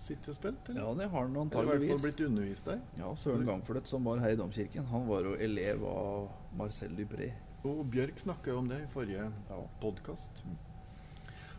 sittet 0.00 0.32
og 0.32 0.36
spilt. 0.38 0.68
eller? 0.70 0.80
Ja, 0.82 0.94
det 0.98 1.08
har 1.12 1.28
den 1.28 1.36
Eller 1.36 1.74
i 1.74 1.78
hvert 1.86 1.90
fall 1.92 2.02
blitt 2.06 2.20
undervist 2.26 2.64
der. 2.70 2.80
Ja, 2.98 3.12
Søren 3.22 3.46
Gangfløt, 3.46 3.86
som 3.90 4.04
var 4.08 4.18
her 4.22 4.34
i 4.34 4.38
domkirken, 4.40 4.86
han 4.90 5.06
var 5.08 5.26
jo 5.28 5.34
elev 5.36 5.84
av 5.86 6.28
Marcel 6.56 6.96
Dupré. 6.98 7.30
Og 7.64 7.84
Bjørk 7.92 8.18
snakka 8.22 8.54
om 8.56 8.68
det 8.68 8.82
i 8.84 8.90
forrige 8.92 9.26
Ja. 9.50 9.60
podkast. 9.82 10.42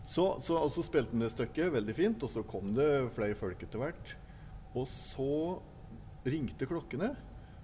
Så, 0.03 0.39
så 0.41 0.57
og 0.57 0.71
så 0.73 0.81
spilte 0.83 1.11
han 1.13 1.21
det 1.21 1.31
stykket 1.31 1.71
veldig 1.75 1.95
fint, 1.95 2.23
og 2.25 2.29
så 2.33 2.41
kom 2.43 2.73
det 2.73 2.87
flere 3.15 3.35
folk 3.37 3.61
etter 3.63 3.79
hvert. 3.83 4.15
Og 4.73 4.87
så 4.89 5.59
ringte 6.25 6.65
klokkene, 6.69 7.11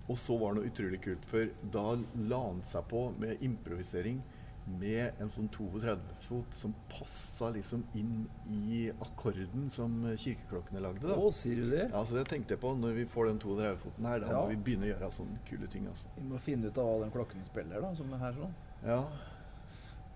og 0.08 0.18
så 0.22 0.38
var 0.40 0.54
det 0.54 0.62
noe 0.62 0.70
utrolig 0.72 1.02
kult, 1.04 1.26
for 1.28 1.50
da 1.74 1.88
la 2.30 2.42
han 2.46 2.62
seg 2.70 2.86
på 2.92 3.02
med 3.20 3.42
improvisering 3.44 4.22
med 4.68 5.22
en 5.24 5.30
sånn 5.32 5.48
32-fot 5.54 6.54
som 6.58 6.74
passa 6.92 7.50
liksom 7.56 7.86
inn 7.96 8.26
i 8.52 8.90
akkorden 9.04 9.70
som 9.72 9.96
kirkeklokkene 10.20 10.82
lagde. 10.84 11.08
da. 11.08 11.16
Å, 11.16 11.32
sier 11.34 11.56
du 11.62 11.70
det? 11.72 11.86
Ja, 11.94 12.02
så 12.06 12.18
det 12.20 12.26
tenkte 12.28 12.56
jeg 12.56 12.62
på 12.62 12.74
når 12.76 12.98
vi 13.00 13.06
får 13.14 13.30
den 13.32 13.40
32-foten 13.40 14.06
her. 14.12 14.20
Da 14.26 14.28
Ja. 14.34 14.42
må 14.44 14.50
vi 14.52 14.60
begynne 14.68 14.90
å 14.90 14.92
gjøre 14.92 15.12
sånne 15.12 15.40
kule 15.48 15.68
ting. 15.72 15.88
altså. 15.88 16.08
Vi 16.18 16.28
må 16.28 16.40
finne 16.44 16.68
ut 16.68 16.78
av 16.78 16.86
hva 16.86 17.00
den 17.06 17.12
klokken 17.16 17.46
spiller, 17.48 17.82
da, 17.82 17.94
som 17.96 18.14
er 18.14 18.18
her 18.26 18.34
sånn. 18.34 18.54
Ja. 18.84 19.02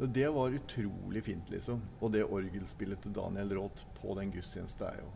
Det 0.01 0.27
var 0.33 0.49
utrolig 0.49 1.23
fint, 1.23 1.49
liksom. 1.53 1.81
Og 2.01 2.11
det 2.11 2.23
orgelspillet 2.25 3.01
til 3.03 3.13
Daniel 3.13 3.51
Roth 3.55 3.83
på 4.01 4.15
den 4.17 4.31
gudstjenesten 4.33 4.87
er 4.87 4.97
jo, 5.03 5.09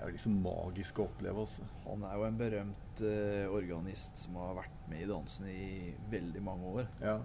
er 0.00 0.06
jo 0.08 0.12
liksom 0.16 0.38
magisk 0.42 0.98
å 0.98 1.04
oppleve. 1.10 1.38
altså. 1.44 1.62
Han 1.84 2.02
er 2.02 2.14
jo 2.16 2.24
en 2.24 2.38
berømt 2.38 3.02
uh, 3.02 3.46
organist 3.52 4.16
som 4.24 4.34
har 4.40 4.54
vært 4.62 4.88
med 4.88 5.02
i 5.04 5.10
dansen 5.10 5.46
i 5.52 5.94
veldig 6.10 6.42
mange 6.42 6.64
år. 6.80 6.88
Ja. 7.02 7.18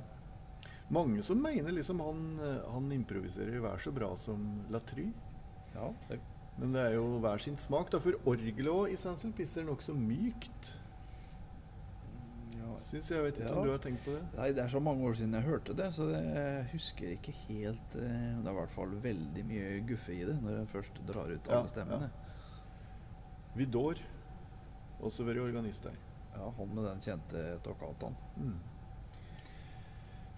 Mange 0.91 1.23
som 1.23 1.39
mener 1.41 1.71
liksom 1.71 2.01
han, 2.03 2.21
han 2.73 2.91
improviserer 2.91 3.61
vær 3.63 3.79
så 3.79 3.93
bra 3.95 4.09
som 4.19 4.41
Latry. 4.73 5.05
Ja, 5.73 5.87
det, 6.09 6.17
Men 6.59 6.73
det 6.75 6.81
er 6.89 6.93
jo 6.97 7.05
hver 7.23 7.39
sin 7.39 7.55
smak. 7.57 7.89
da, 7.93 7.99
For 8.03 8.17
orgelet 8.27 8.67
òg 8.73 8.91
i 8.91 8.97
Saint-Sulpice 8.99 9.61
er 9.61 9.69
nokså 9.69 9.95
mykt. 9.95 10.73
ja. 12.57 12.73
Syns 12.89 13.07
jeg. 13.09 13.23
vet 13.23 13.39
ikke 13.39 13.47
Ja. 13.47 13.55
om 13.55 13.63
du 13.65 13.71
har 13.71 13.79
tenkt 13.79 14.03
på 14.05 14.11
det? 14.17 14.23
Nei, 14.37 14.49
det 14.51 14.63
er 14.65 14.67
så 14.73 14.81
mange 14.83 15.07
år 15.07 15.15
siden 15.15 15.33
jeg 15.33 15.43
hørte 15.47 15.73
det, 15.79 15.87
så 15.95 16.09
det, 16.11 16.19
jeg 16.35 16.65
husker 16.73 17.13
ikke 17.15 17.31
helt 17.47 17.95
eh, 17.95 18.35
Det 18.41 18.47
er 18.47 18.51
i 18.51 18.57
hvert 18.59 18.75
fall 18.75 18.91
veldig 19.07 19.45
mye 19.47 19.69
guffe 19.87 20.11
i 20.13 20.25
det 20.27 20.35
når 20.41 20.57
jeg 20.59 20.67
først 20.75 21.01
drar 21.07 21.31
ut 21.31 21.47
Ja, 21.47 21.59
alle 21.61 21.69
stemmene. 21.71 22.11
Vidor. 23.55 23.95
Også 25.01 25.23
vært 25.25 25.41
organist 25.41 25.83
der. 25.87 25.95
Ja, 26.35 26.51
han 26.57 26.75
med 26.75 26.83
den 26.85 26.99
kjente 27.03 27.45
toccataen. 27.63 28.13
Mm. 28.37 28.59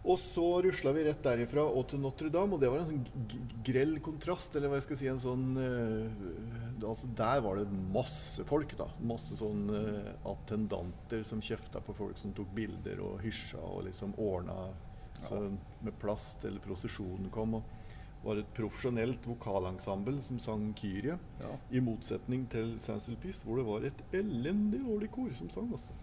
Og 0.03 0.17
så 0.19 0.45
rusla 0.65 0.91
vi 0.91 1.05
rett 1.05 1.22
derifra 1.24 1.63
og 1.63 1.86
til 1.88 2.01
Notre-Dame, 2.03 2.57
og 2.57 2.60
det 2.60 2.72
var 2.72 2.81
en 2.81 2.89
sånn 2.89 3.43
grell 3.63 3.93
kontrast. 4.03 4.55
Eller 4.57 4.72
hva 4.72 4.81
jeg 4.81 4.88
skal 4.89 5.00
si, 5.00 5.07
en 5.07 5.22
sånn 5.24 5.45
uh, 5.55 6.89
altså 6.89 7.07
Der 7.15 7.43
var 7.45 7.62
det 7.62 7.83
masse 7.95 8.43
folk, 8.50 8.75
da. 8.79 8.89
Masse 9.13 9.38
sånn 9.39 9.69
uh, 9.72 10.10
attendanter 10.33 11.24
som 11.27 11.43
kjefta 11.43 11.79
på 11.83 11.95
folk 11.95 12.19
som 12.19 12.36
tok 12.36 12.51
bilder 12.57 13.00
og 13.05 13.24
hysja 13.24 13.63
og 13.63 13.86
liksom 13.88 14.17
ordna 14.19 14.57
så 15.24 15.39
med 15.79 15.95
plast, 16.01 16.43
eller 16.43 16.60
prosesjonen 16.60 17.31
kom. 17.31 17.55
Og 17.62 17.83
var 18.24 18.39
et 18.39 18.53
profesjonelt 18.55 19.25
vokalensemble 19.27 20.19
som 20.24 20.39
sang 20.39 20.69
Kyrie. 20.79 21.15
Ja. 21.39 21.53
I 21.72 21.83
motsetning 21.83 22.45
til 22.51 22.75
Saint-Sulpice, 22.83 23.43
hvor 23.48 23.60
det 23.60 23.67
var 23.67 23.88
et 23.88 24.03
elendig 24.15 24.83
dårlig 24.83 25.12
kor 25.15 25.31
som 25.38 25.51
sang. 25.53 25.72
altså. 25.72 25.95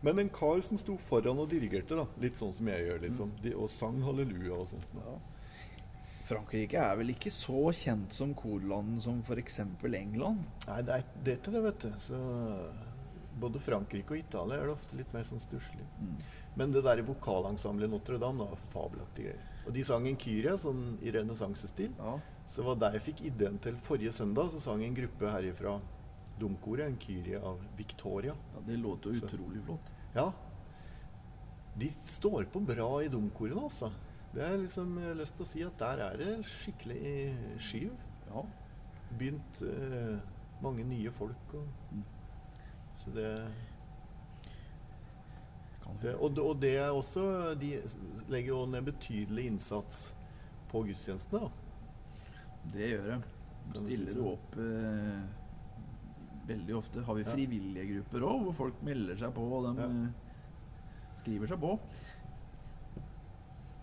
Men 0.00 0.18
en 0.18 0.30
kar 0.32 0.62
som 0.64 0.78
sto 0.80 0.96
foran 1.10 1.42
og 1.42 1.50
dirigerte, 1.52 1.98
da, 1.98 2.06
litt 2.22 2.38
sånn 2.40 2.54
som 2.56 2.70
jeg 2.72 2.86
gjør, 2.86 3.02
liksom. 3.04 3.34
De, 3.44 3.52
og 3.56 3.68
sang 3.72 4.00
halleluja 4.06 4.56
og 4.56 4.70
sånt. 4.70 4.96
Ja. 4.96 5.18
Frankrike 6.30 6.78
er 6.78 6.94
vel 7.00 7.10
ikke 7.12 7.32
så 7.34 7.66
kjent 7.74 8.14
som 8.14 8.32
korland 8.38 9.00
som 9.04 9.18
f.eks. 9.26 9.60
England? 9.84 10.46
Nei, 10.68 10.78
det 10.86 10.96
er, 10.96 11.06
det 11.26 11.36
ikke 11.40 11.54
det, 11.56 11.62
vet 11.66 11.84
du. 11.84 11.90
Så 12.06 12.20
både 13.40 13.62
Frankrike 13.62 14.14
og 14.14 14.22
Italia 14.22 14.60
er 14.60 14.70
det 14.70 14.76
ofte 14.76 14.98
litt 14.98 15.12
mer 15.16 15.26
sånn 15.28 15.42
stusslig. 15.42 15.86
Men 16.58 16.72
det 16.74 16.84
der 16.86 17.02
vokalensemblet 17.06 17.90
Notre-Dame, 17.90 18.46
da, 18.46 18.60
fabelaktige 18.72 19.34
greier. 19.34 19.46
Og 19.66 19.74
de 19.76 19.84
sang 19.86 20.06
en 20.08 20.18
kyrie, 20.18 20.56
sånn 20.58 20.84
i 21.04 21.12
renessansestil. 21.14 21.92
Ja. 21.98 22.16
Så 22.50 22.64
var 22.66 22.78
der 22.80 22.96
jeg 22.96 23.10
fikk 23.10 23.24
ideen 23.28 23.58
til 23.62 23.76
forrige 23.86 24.14
søndag, 24.16 24.50
så 24.54 24.62
sang 24.62 24.82
en 24.86 24.96
gruppe 24.96 25.30
herifra 25.30 25.76
Domkoret, 26.40 26.86
en 26.88 26.96
kyrie 27.00 27.40
av 27.40 27.60
Victoria. 27.76 28.34
ja 28.54 28.60
det 28.66 28.76
låter 28.80 29.10
jo 29.14 29.20
utrolig 29.26 29.62
flott. 29.66 29.90
Ja. 30.14 30.32
De 31.78 31.88
står 32.02 32.44
på 32.52 32.60
bra 32.66 32.88
i 33.04 33.08
domkorene, 33.08 33.62
altså. 33.68 33.90
Det 34.34 34.42
er 34.46 34.56
liksom, 34.62 34.96
jeg 34.98 35.08
har 35.08 35.18
lyst 35.18 35.36
til 35.38 35.44
å 35.46 35.48
si 35.50 35.62
at 35.66 35.78
der 35.80 36.02
er 36.04 36.16
det 36.20 36.32
skikkelig 36.46 37.34
skyv. 37.58 37.92
Ja. 38.30 38.42
Begynt 39.18 39.62
eh, 39.66 40.18
mange 40.62 40.84
nye 40.86 41.10
folk. 41.10 41.54
Og, 41.54 41.66
Mm. 41.90 42.04
så 43.00 43.10
det, 43.16 43.28
det 46.02 46.14
og, 46.20 46.38
og 46.38 46.60
det 46.62 46.76
er 46.78 46.90
også 46.94 47.54
De 47.60 47.70
legger 48.30 48.52
jo 48.52 48.60
ned 48.70 48.84
betydelig 48.86 49.46
innsats 49.50 50.14
på 50.70 50.84
gudstjenestene. 50.86 51.40
da. 51.40 51.50
Det 52.74 52.90
gjør 52.92 53.06
det. 53.08 53.18
Stiller 53.80 54.14
du 54.14 54.26
opp 54.30 54.56
eh, 54.62 55.24
veldig 56.50 56.76
ofte. 56.78 57.02
Har 57.06 57.18
vi 57.18 57.24
frivillige 57.28 57.88
grupper 57.94 58.26
òg, 58.28 58.44
hvor 58.48 58.56
folk 58.64 58.82
melder 58.86 59.18
seg 59.22 59.34
på, 59.36 59.48
og 59.58 59.68
de 59.70 59.82
Ja. 59.82 59.88
eh, 59.88 61.18
skriver 61.20 61.50
seg 61.54 61.60
på. 61.62 61.74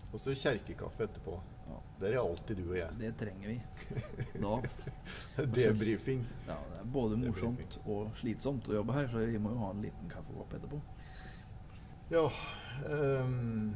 Og 0.08 0.20
så 0.24 0.32
kjerkekaffe 0.32 1.04
etterpå. 1.04 1.34
Ja. 1.68 1.78
Der 2.00 2.14
er 2.16 2.22
alltid 2.22 2.56
du 2.62 2.70
og 2.70 2.76
jeg. 2.78 2.94
Det 2.98 3.10
trenger 3.20 3.50
vi. 3.50 3.58
Da. 4.44 4.54
Debrifing. 5.56 6.22
Ja, 6.46 6.56
det 6.70 6.78
er 6.80 6.86
både 6.94 7.18
morsomt 7.20 7.76
og 7.84 8.14
slitsomt 8.20 8.68
å 8.70 8.78
jobbe 8.78 8.96
her, 8.96 9.08
så 9.12 9.20
vi 9.28 9.40
må 9.42 9.52
jo 9.52 9.60
ha 9.66 9.70
en 9.74 9.82
liten 9.84 10.08
kaffekopp 10.12 10.54
etterpå. 10.56 10.80
Ja 12.08 12.22
um, 12.88 13.74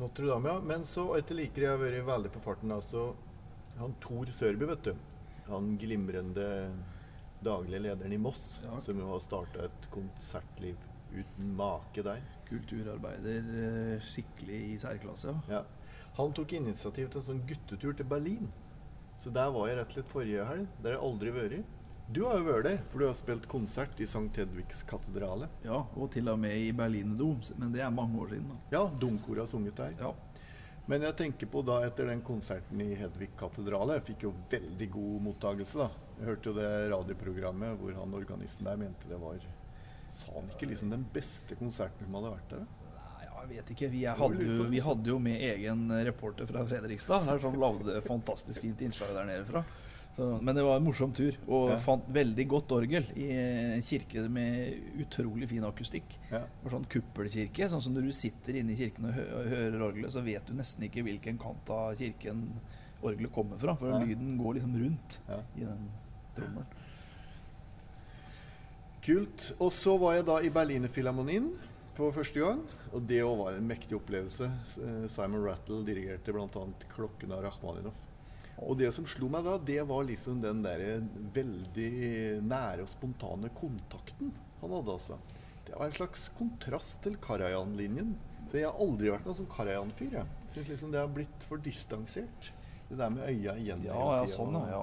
Notre 0.00 0.26
Dame, 0.26 0.50
ja. 0.50 0.58
Men 0.66 0.82
så, 0.88 1.04
etter 1.14 1.38
liker 1.38 1.62
jeg 1.62 1.70
har 1.76 1.78
vært 1.78 2.08
veldig 2.08 2.32
på 2.34 2.42
farten, 2.42 2.72
altså 2.74 3.12
Han 3.78 3.94
Tor 4.02 4.26
Sørby, 4.34 4.66
vet 4.72 4.88
du. 4.88 4.96
Han 5.46 5.76
glimrende 5.78 6.48
daglige 7.44 7.80
lederen 7.82 8.12
i 8.12 8.18
Moss, 8.18 8.60
Ja. 8.64 8.78
som 8.80 8.98
jo 8.98 9.06
har 9.12 9.20
starta 9.20 9.64
et 9.64 9.88
konsertliv 9.90 10.76
uten 11.12 11.54
make 11.56 12.02
der. 12.02 12.20
Kulturarbeider 12.48 13.94
eh, 13.94 14.00
skikkelig 14.00 14.60
i 14.72 14.78
særklasse. 14.78 15.34
Ja. 15.48 15.62
Han 16.18 16.32
tok 16.36 16.52
initiativ 16.52 17.08
til 17.10 17.20
en 17.20 17.26
sånn 17.26 17.46
guttetur 17.48 17.94
til 17.96 18.04
Berlin. 18.08 18.50
Så 19.16 19.30
der 19.32 19.50
var 19.54 19.68
jeg 19.68 19.78
rett 19.78 19.86
og 19.88 19.92
slett 19.98 20.10
forrige 20.12 20.44
helg. 20.48 20.66
Der 20.82 20.92
har 20.92 20.98
jeg 20.98 21.06
aldri 21.10 21.32
vært. 21.36 21.64
Du 22.12 22.24
har 22.26 22.38
jo 22.40 22.44
vært 22.44 22.64
der, 22.66 22.78
for 22.90 22.98
du 22.98 23.06
har 23.06 23.14
spilt 23.16 23.46
konsert 23.48 24.00
i 24.00 24.04
St. 24.04 24.36
Hedvigs 24.36 24.82
katedrale. 24.82 25.48
ja, 25.64 25.78
og 25.96 26.10
til 26.12 26.28
og 26.28 26.38
med 26.38 26.56
i 26.56 26.72
Berlinedom, 26.72 27.40
men 27.58 27.72
det 27.72 27.80
er 27.80 27.90
mange 27.90 28.18
år 28.20 28.28
siden. 28.34 28.48
da. 28.48 28.56
Ja, 28.76 28.82
Domkor 29.00 29.36
har 29.38 29.46
sunget 29.46 29.76
der. 29.76 29.94
Ja. 30.00 30.12
Men 30.90 31.04
jeg 31.06 31.14
tenker 31.18 31.46
på 31.46 31.62
da 31.62 31.78
etter 31.86 32.08
den 32.10 32.24
konserten 32.26 32.80
i 32.82 32.88
Hedvig 32.98 33.28
katedrale 33.38 34.00
Jeg 34.00 34.06
fikk 34.08 34.24
jo 34.26 34.32
veldig 34.50 34.88
god 34.90 35.26
mottagelse, 35.28 35.78
da. 35.78 36.08
Jeg 36.18 36.28
hørte 36.32 36.50
jo 36.50 36.54
det 36.56 36.70
radioprogrammet 36.92 37.78
hvor 37.80 37.94
han 38.00 38.16
organisten 38.18 38.66
der 38.66 38.80
mente 38.80 39.10
det 39.10 39.20
var 39.22 39.38
Sa 40.12 40.34
han 40.34 40.50
ikke 40.52 40.68
liksom 40.72 40.90
den 40.92 41.04
beste 41.14 41.56
konserten 41.60 42.08
som 42.08 42.18
hadde 42.18 42.34
vært 42.34 42.50
der? 42.56 42.66
Nei, 42.98 43.28
jeg 43.28 43.48
vet 43.52 43.70
ikke. 43.74 43.92
Vi, 43.94 44.02
hadde 44.04 44.48
jo, 44.48 44.66
vi 44.74 44.82
hadde 44.84 45.14
jo 45.14 45.20
med 45.22 45.46
egen 45.52 45.86
reporter 46.10 46.50
fra 46.50 46.66
Fredrikstad 46.68 47.24
her 47.30 47.40
som 47.42 47.56
lagde 47.62 48.02
fantastisk 48.04 48.66
fint 48.66 48.82
innslag 48.84 49.14
der 49.16 49.30
nede 49.30 49.46
fra. 49.48 49.64
Så, 50.16 50.26
men 50.44 50.54
det 50.54 50.62
var 50.66 50.76
en 50.76 50.84
morsom 50.84 51.12
tur, 51.16 51.36
og 51.48 51.70
Ja. 51.70 51.78
fant 51.80 52.04
veldig 52.12 52.44
godt 52.48 52.72
orgel 52.76 53.06
i 53.16 53.30
en 53.32 53.80
kirke 53.82 54.28
med 54.28 54.74
utrolig 55.00 55.48
fin 55.48 55.64
akustikk. 55.64 56.18
Ja. 56.30 56.42
Det 56.62 56.70
sånn 56.70 56.84
kuppelkirke. 56.84 57.68
sånn 57.70 57.80
som 57.80 57.94
Når 57.94 58.02
du 58.02 58.12
sitter 58.12 58.56
inne 58.60 58.72
i 58.72 58.76
kirken 58.76 59.06
og 59.08 59.14
hø 59.16 59.24
hører 59.48 59.80
orgelet, 59.88 60.12
så 60.12 60.20
vet 60.22 60.44
du 60.46 60.52
nesten 60.52 60.84
ikke 60.84 61.02
hvilken 61.02 61.38
kant 61.40 61.70
av 61.70 61.96
kirken 61.96 62.60
orgelet 63.02 63.32
kommer 63.32 63.56
fra. 63.58 63.74
For 63.74 63.88
ja. 63.88 63.98
lyden 64.04 64.36
går 64.36 64.54
liksom 64.60 64.76
rundt 64.84 65.18
i 65.56 65.64
den 65.64 65.88
trommelen. 66.36 66.66
Kult. 69.02 69.48
Og 69.58 69.72
så 69.74 69.96
var 69.98 70.14
jeg 70.14 70.26
da 70.28 70.36
i 70.44 70.50
Berlinerfilharmonien 70.50 71.48
for 71.96 72.12
første 72.14 72.38
gang. 72.38 72.60
Og 72.92 73.02
det 73.08 73.22
òg 73.24 73.36
var 73.40 73.56
en 73.56 73.66
mektig 73.66 73.96
opplevelse. 73.98 74.46
Eh, 74.78 75.08
Simon 75.08 75.42
Rattle 75.42 75.82
dirigerte 75.84 76.32
bl.a. 76.32 76.46
'Klokken' 76.92 77.32
av 77.32 77.42
Rakhmaninov. 77.48 77.92
Og 78.60 78.76
det 78.78 78.90
som 78.94 79.06
slo 79.08 79.30
meg 79.32 79.46
da, 79.46 79.56
det 79.58 79.80
var 79.88 80.04
liksom 80.06 80.42
den 80.42 80.60
der 80.64 81.02
veldig 81.34 81.92
nære 82.44 82.84
og 82.84 82.90
spontane 82.92 83.50
kontakten 83.56 84.34
han 84.62 84.74
hadde, 84.76 84.92
altså. 84.94 85.16
Det 85.66 85.74
var 85.74 85.88
en 85.88 85.96
slags 85.96 86.28
kontrast 86.38 87.00
til 87.02 87.16
Karajan-linjen. 87.22 88.12
Så 88.50 88.58
jeg 88.60 88.68
har 88.68 88.82
aldri 88.84 89.10
vært 89.10 89.24
noen 89.26 89.38
sånn 89.40 89.48
Karajan-fyr. 89.50 90.18
Jeg 90.18 90.52
syns 90.54 90.68
liksom 90.70 90.92
det 90.92 91.00
har 91.00 91.10
blitt 91.10 91.46
for 91.48 91.62
distansert. 91.62 92.50
Det 92.90 92.98
der 93.00 93.14
med 93.14 93.24
øya 93.24 93.56
igjen 93.56 93.86
Ja, 93.86 93.96
hele 93.96 94.28
ja, 94.28 94.36
sånn, 94.36 94.58
ja. 94.68 94.82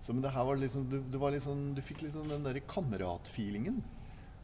så, 0.00 0.14
men 0.14 0.24
det 0.24 0.32
her 0.32 0.46
var 0.48 0.58
liksom, 0.58 0.86
du, 0.88 1.18
var 1.20 1.34
liksom, 1.34 1.66
du 1.76 1.82
fikk 1.84 2.06
liksom 2.06 2.30
den 2.32 2.46
der 2.48 2.58
kameratfeelingen. 2.64 3.82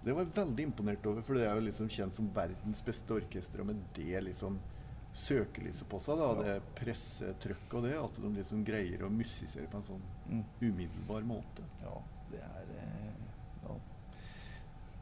Det 0.02 0.12
var 0.12 0.26
jeg 0.26 0.34
veldig 0.36 0.66
imponert 0.68 1.06
over, 1.08 1.24
for 1.24 1.38
det 1.38 1.46
er 1.46 1.56
jo 1.56 1.64
liksom 1.70 1.90
kjent 1.94 2.18
som 2.18 2.28
verdens 2.36 2.82
beste 2.84 3.16
orkester. 3.16 3.62
Og 3.62 3.70
med 3.70 3.82
det 3.96 4.22
liksom 4.28 4.58
søkelyset 5.14 5.88
på 5.90 5.98
seg, 6.00 6.16
da, 6.18 6.28
det 6.42 6.52
pressetrykket 6.78 7.74
og 7.78 7.82
det, 7.84 7.96
at 8.00 8.20
de 8.22 8.30
liksom 8.38 8.62
greier 8.64 9.02
å 9.04 9.10
musisere 9.12 9.68
på 9.68 9.76
en 9.80 9.82
sånn 9.90 10.02
Mm. 10.30 10.44
umiddelbar 10.62 11.22
måte. 11.28 11.64
Ja, 11.82 11.98
det 12.30 12.40
er 12.40 12.70
eh, 12.78 13.66
ja. 13.66 13.74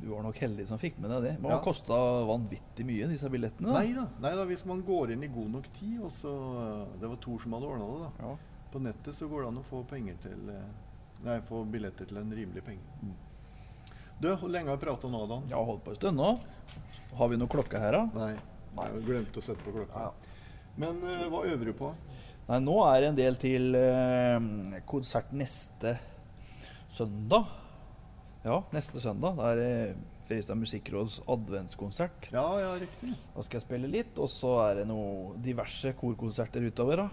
Du 0.00 0.08
var 0.08 0.22
nok 0.24 0.36
heldig 0.40 0.66
som 0.66 0.78
fikk 0.80 0.98
med 0.98 1.10
deg 1.10 1.22
det. 1.22 1.32
Men 1.42 1.50
Ja. 1.52 1.58
det 1.58 1.64
kosta 1.64 1.94
vanvittig 2.26 2.84
mye, 2.88 3.06
disse 3.06 3.28
billettene. 3.30 3.68
da. 3.72 3.78
Nei 3.82 3.92
da, 3.92 4.08
nei 4.20 4.34
da, 4.34 4.44
hvis 4.46 4.64
man 4.66 4.82
går 4.82 5.12
inn 5.12 5.22
i 5.22 5.28
god 5.28 5.50
nok 5.52 5.72
tid, 5.78 6.00
og 6.02 6.10
så 6.10 6.88
Det 6.98 7.08
var 7.08 7.16
Tor 7.16 7.38
som 7.38 7.52
hadde 7.52 7.66
ordna 7.66 7.86
det, 7.86 8.00
da. 8.18 8.28
Ja. 8.28 8.36
På 8.72 8.78
nettet 8.80 9.14
så 9.14 9.28
går 9.28 9.42
det 9.42 9.48
an 9.48 9.58
å 9.58 9.64
få 9.70 9.84
til 10.22 10.50
eh, 10.50 10.62
Nei, 11.22 11.38
få 11.40 11.64
billetter 11.70 12.06
til 12.08 12.16
en 12.16 12.30
rimelig 12.32 12.62
penge. 12.64 12.80
Mm. 13.02 13.12
Du, 14.20 14.28
hvor 14.36 14.48
lenge 14.50 14.68
har 14.68 14.76
vi 14.78 14.86
prata 14.86 15.06
nå, 15.08 15.26
Dan? 15.28 15.42
Ja, 15.50 15.56
holdt 15.62 15.84
på 15.84 15.90
en 15.90 15.96
stund 15.96 16.16
nå. 16.16 16.40
Har 17.14 17.28
vi 17.28 17.36
noe 17.36 17.48
klokke 17.48 17.78
her, 17.78 17.92
da? 17.92 18.04
Nei. 18.14 18.36
Nei. 18.76 18.86
Jeg 18.94 19.04
glemte 19.08 19.40
å 19.40 19.44
sette 19.44 19.64
på 19.66 19.74
klokka. 19.74 20.04
Ja. 20.06 20.36
Men 20.80 21.00
uh, 21.02 21.24
hva 21.32 21.42
øver 21.50 21.70
du 21.70 21.74
på? 21.76 21.90
Nei, 22.50 22.60
nå 22.64 22.76
er 22.86 23.00
det 23.02 23.08
en 23.10 23.18
del 23.18 23.36
til 23.40 23.74
uh, 23.76 24.78
konsert 24.90 25.32
neste 25.36 25.96
søndag. 26.90 27.50
Ja, 28.44 28.62
neste 28.74 29.02
søndag. 29.02 29.36
Det 29.36 29.48
er 29.52 29.60
eh, 29.64 29.98
Fredrikstad 30.30 30.56
Musikkråds 30.56 31.18
adventskonsert. 31.28 32.30
Ja, 32.32 32.46
ja, 32.62 32.70
riktig. 32.80 33.12
Da 33.34 33.42
skal 33.44 33.58
jeg 33.58 33.66
spille 33.66 33.90
litt, 33.90 34.16
og 34.16 34.30
så 34.32 34.54
er 34.64 34.80
det 34.80 34.86
noe 34.88 35.34
diverse 35.44 35.92
korkonserter 35.98 36.64
utover. 36.64 37.02
da. 37.04 37.08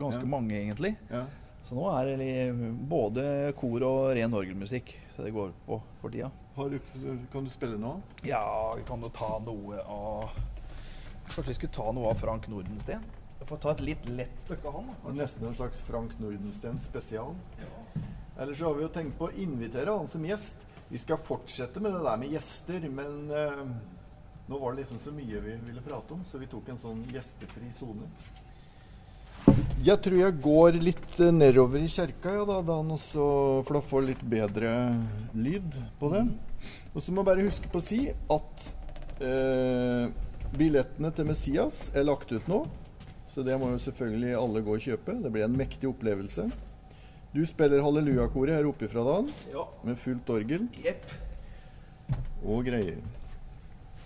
Ganske 0.00 0.24
Ja. 0.24 0.32
mange, 0.34 0.56
egentlig. 0.58 0.96
Ja. 1.12 1.26
Så 1.68 1.76
nå 1.78 1.86
er 1.94 2.16
det 2.18 2.52
både 2.90 3.52
kor 3.54 3.84
og 3.86 4.16
ren 4.16 4.34
orgelmusikk 4.34 4.90
det 5.16 5.30
går 5.30 5.52
på 5.68 5.78
for 6.00 6.10
tida. 6.10 6.32
Har 6.56 6.68
du, 6.68 6.80
kan 7.30 7.44
du 7.46 7.50
spille 7.50 7.78
noe? 7.78 8.02
Ja, 8.26 8.42
vi 8.74 8.82
kan 8.88 9.00
jo 9.00 9.08
ta 9.14 9.38
noe 9.38 9.78
av 9.86 10.32
Kanskje 11.32 11.50
vi 11.50 11.54
skulle 11.54 11.72
ta 11.72 11.92
noe 11.96 12.10
av 12.12 12.18
Frank 12.20 12.44
Nordensten? 12.52 13.04
Jeg 13.40 13.46
får 13.48 13.60
ta 13.62 13.70
et 13.72 13.80
litt 13.80 14.08
lett 14.12 14.42
stykke 14.44 14.68
av 14.68 14.74
han. 14.76 14.88
Da. 14.92 15.12
nesten 15.16 15.46
en 15.48 15.54
slags 15.56 15.78
Frank 15.86 16.12
Nordensten 16.20 16.76
spesial. 16.84 17.30
Eller 18.36 18.52
så 18.54 18.66
har 18.66 18.74
vi 18.76 18.82
jo 18.84 18.90
tenkt 18.92 19.16
på 19.16 19.30
å 19.30 19.32
invitere 19.40 19.94
han 19.96 20.10
som 20.12 20.26
gjest. 20.28 20.60
Vi 20.90 21.00
skal 21.00 21.16
fortsette 21.16 21.80
med 21.80 21.94
det 21.96 22.02
der 22.04 22.18
med 22.20 22.34
gjester, 22.34 22.84
men 22.92 23.30
eh, 23.32 23.62
nå 24.44 24.58
var 24.60 24.74
det 24.74 24.82
liksom 24.82 25.00
så 25.00 25.12
mye 25.16 25.40
vi 25.40 25.54
ville 25.70 25.84
prate 25.86 26.12
om, 26.12 26.20
så 26.28 26.40
vi 26.42 26.48
tok 26.52 26.68
en 26.68 26.80
sånn 26.82 27.00
gjestefri 27.14 27.70
sone. 27.78 28.10
Jeg 29.82 29.98
tror 30.04 30.18
jeg 30.20 30.40
går 30.44 30.76
litt 30.84 31.14
eh, 31.16 31.32
nedover 31.32 31.80
i 31.80 31.88
kjerka, 31.94 32.34
ja, 32.36 32.42
da, 32.50 32.58
Dan, 32.74 32.92
også, 32.98 33.30
for 33.64 33.78
da 33.78 33.82
får 33.88 34.04
litt 34.10 34.26
bedre 34.34 34.74
lyd 35.32 35.80
på 35.96 36.12
det. 36.12 36.26
Og 36.92 37.00
så 37.00 37.08
må 37.08 37.24
jeg 37.24 37.30
bare 37.30 37.48
huske 37.48 37.72
på 37.72 37.80
å 37.80 37.86
si 37.86 38.02
at 38.12 38.68
eh, 39.24 40.12
billettene 40.56 41.10
til 41.16 41.28
Messias 41.28 41.86
er 41.96 42.04
lagt 42.06 42.32
ut 42.32 42.48
nå. 42.50 42.62
Så 43.32 43.42
det 43.46 43.54
må 43.60 43.70
jo 43.72 43.78
selvfølgelig 43.80 44.34
alle 44.36 44.60
gå 44.64 44.74
og 44.76 44.82
kjøpe. 44.84 45.14
Det 45.24 45.30
blir 45.32 45.46
en 45.46 45.56
mektig 45.56 45.88
opplevelse. 45.88 46.50
Du 47.32 47.40
spiller 47.48 47.80
hallelujakoret 47.80 48.58
her 48.58 48.66
oppe 48.68 48.88
fra 48.92 49.04
dagen 49.06 49.30
Ja. 49.52 49.64
med 49.84 49.96
fullt 49.96 50.28
orgel 50.28 50.66
yep. 50.84 51.06
og 52.44 52.66
greier. 52.66 52.98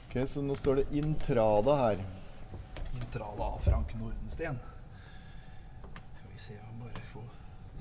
Ok, 0.07 0.15
Så 0.29 0.43
nå 0.43 0.55
står 0.55 0.77
det 0.77 0.87
Intrada 0.93 1.75
her. 1.81 2.05
Intrada 2.95 3.43
av 3.43 3.59
Frank 3.65 3.95
Nordensten. 3.99 4.61
Skal 6.15 6.31
vi 6.33 6.39
se 6.39 6.55
om 6.63 6.79
bare 6.85 7.03
får 7.11 7.27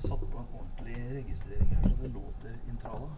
satt 0.08 0.26
på 0.32 0.38
en 0.42 0.50
ordentlig 0.58 0.98
registrering 1.22 1.68
her, 1.76 1.82
så 1.88 2.02
det 2.02 2.10
låter 2.12 2.58
Intrada. 2.68 3.08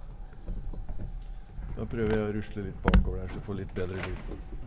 Da 1.78 1.87
prøver 1.87 2.12
jeg 2.12 2.28
å 2.28 2.32
rusle 2.37 2.62
litt 2.68 2.82
bakover 2.84 3.22
der, 3.22 3.28
så 3.32 3.40
jeg 3.40 3.46
får 3.48 3.54
litt 3.62 3.74
bedre 3.74 3.96
lyd. 3.96 4.57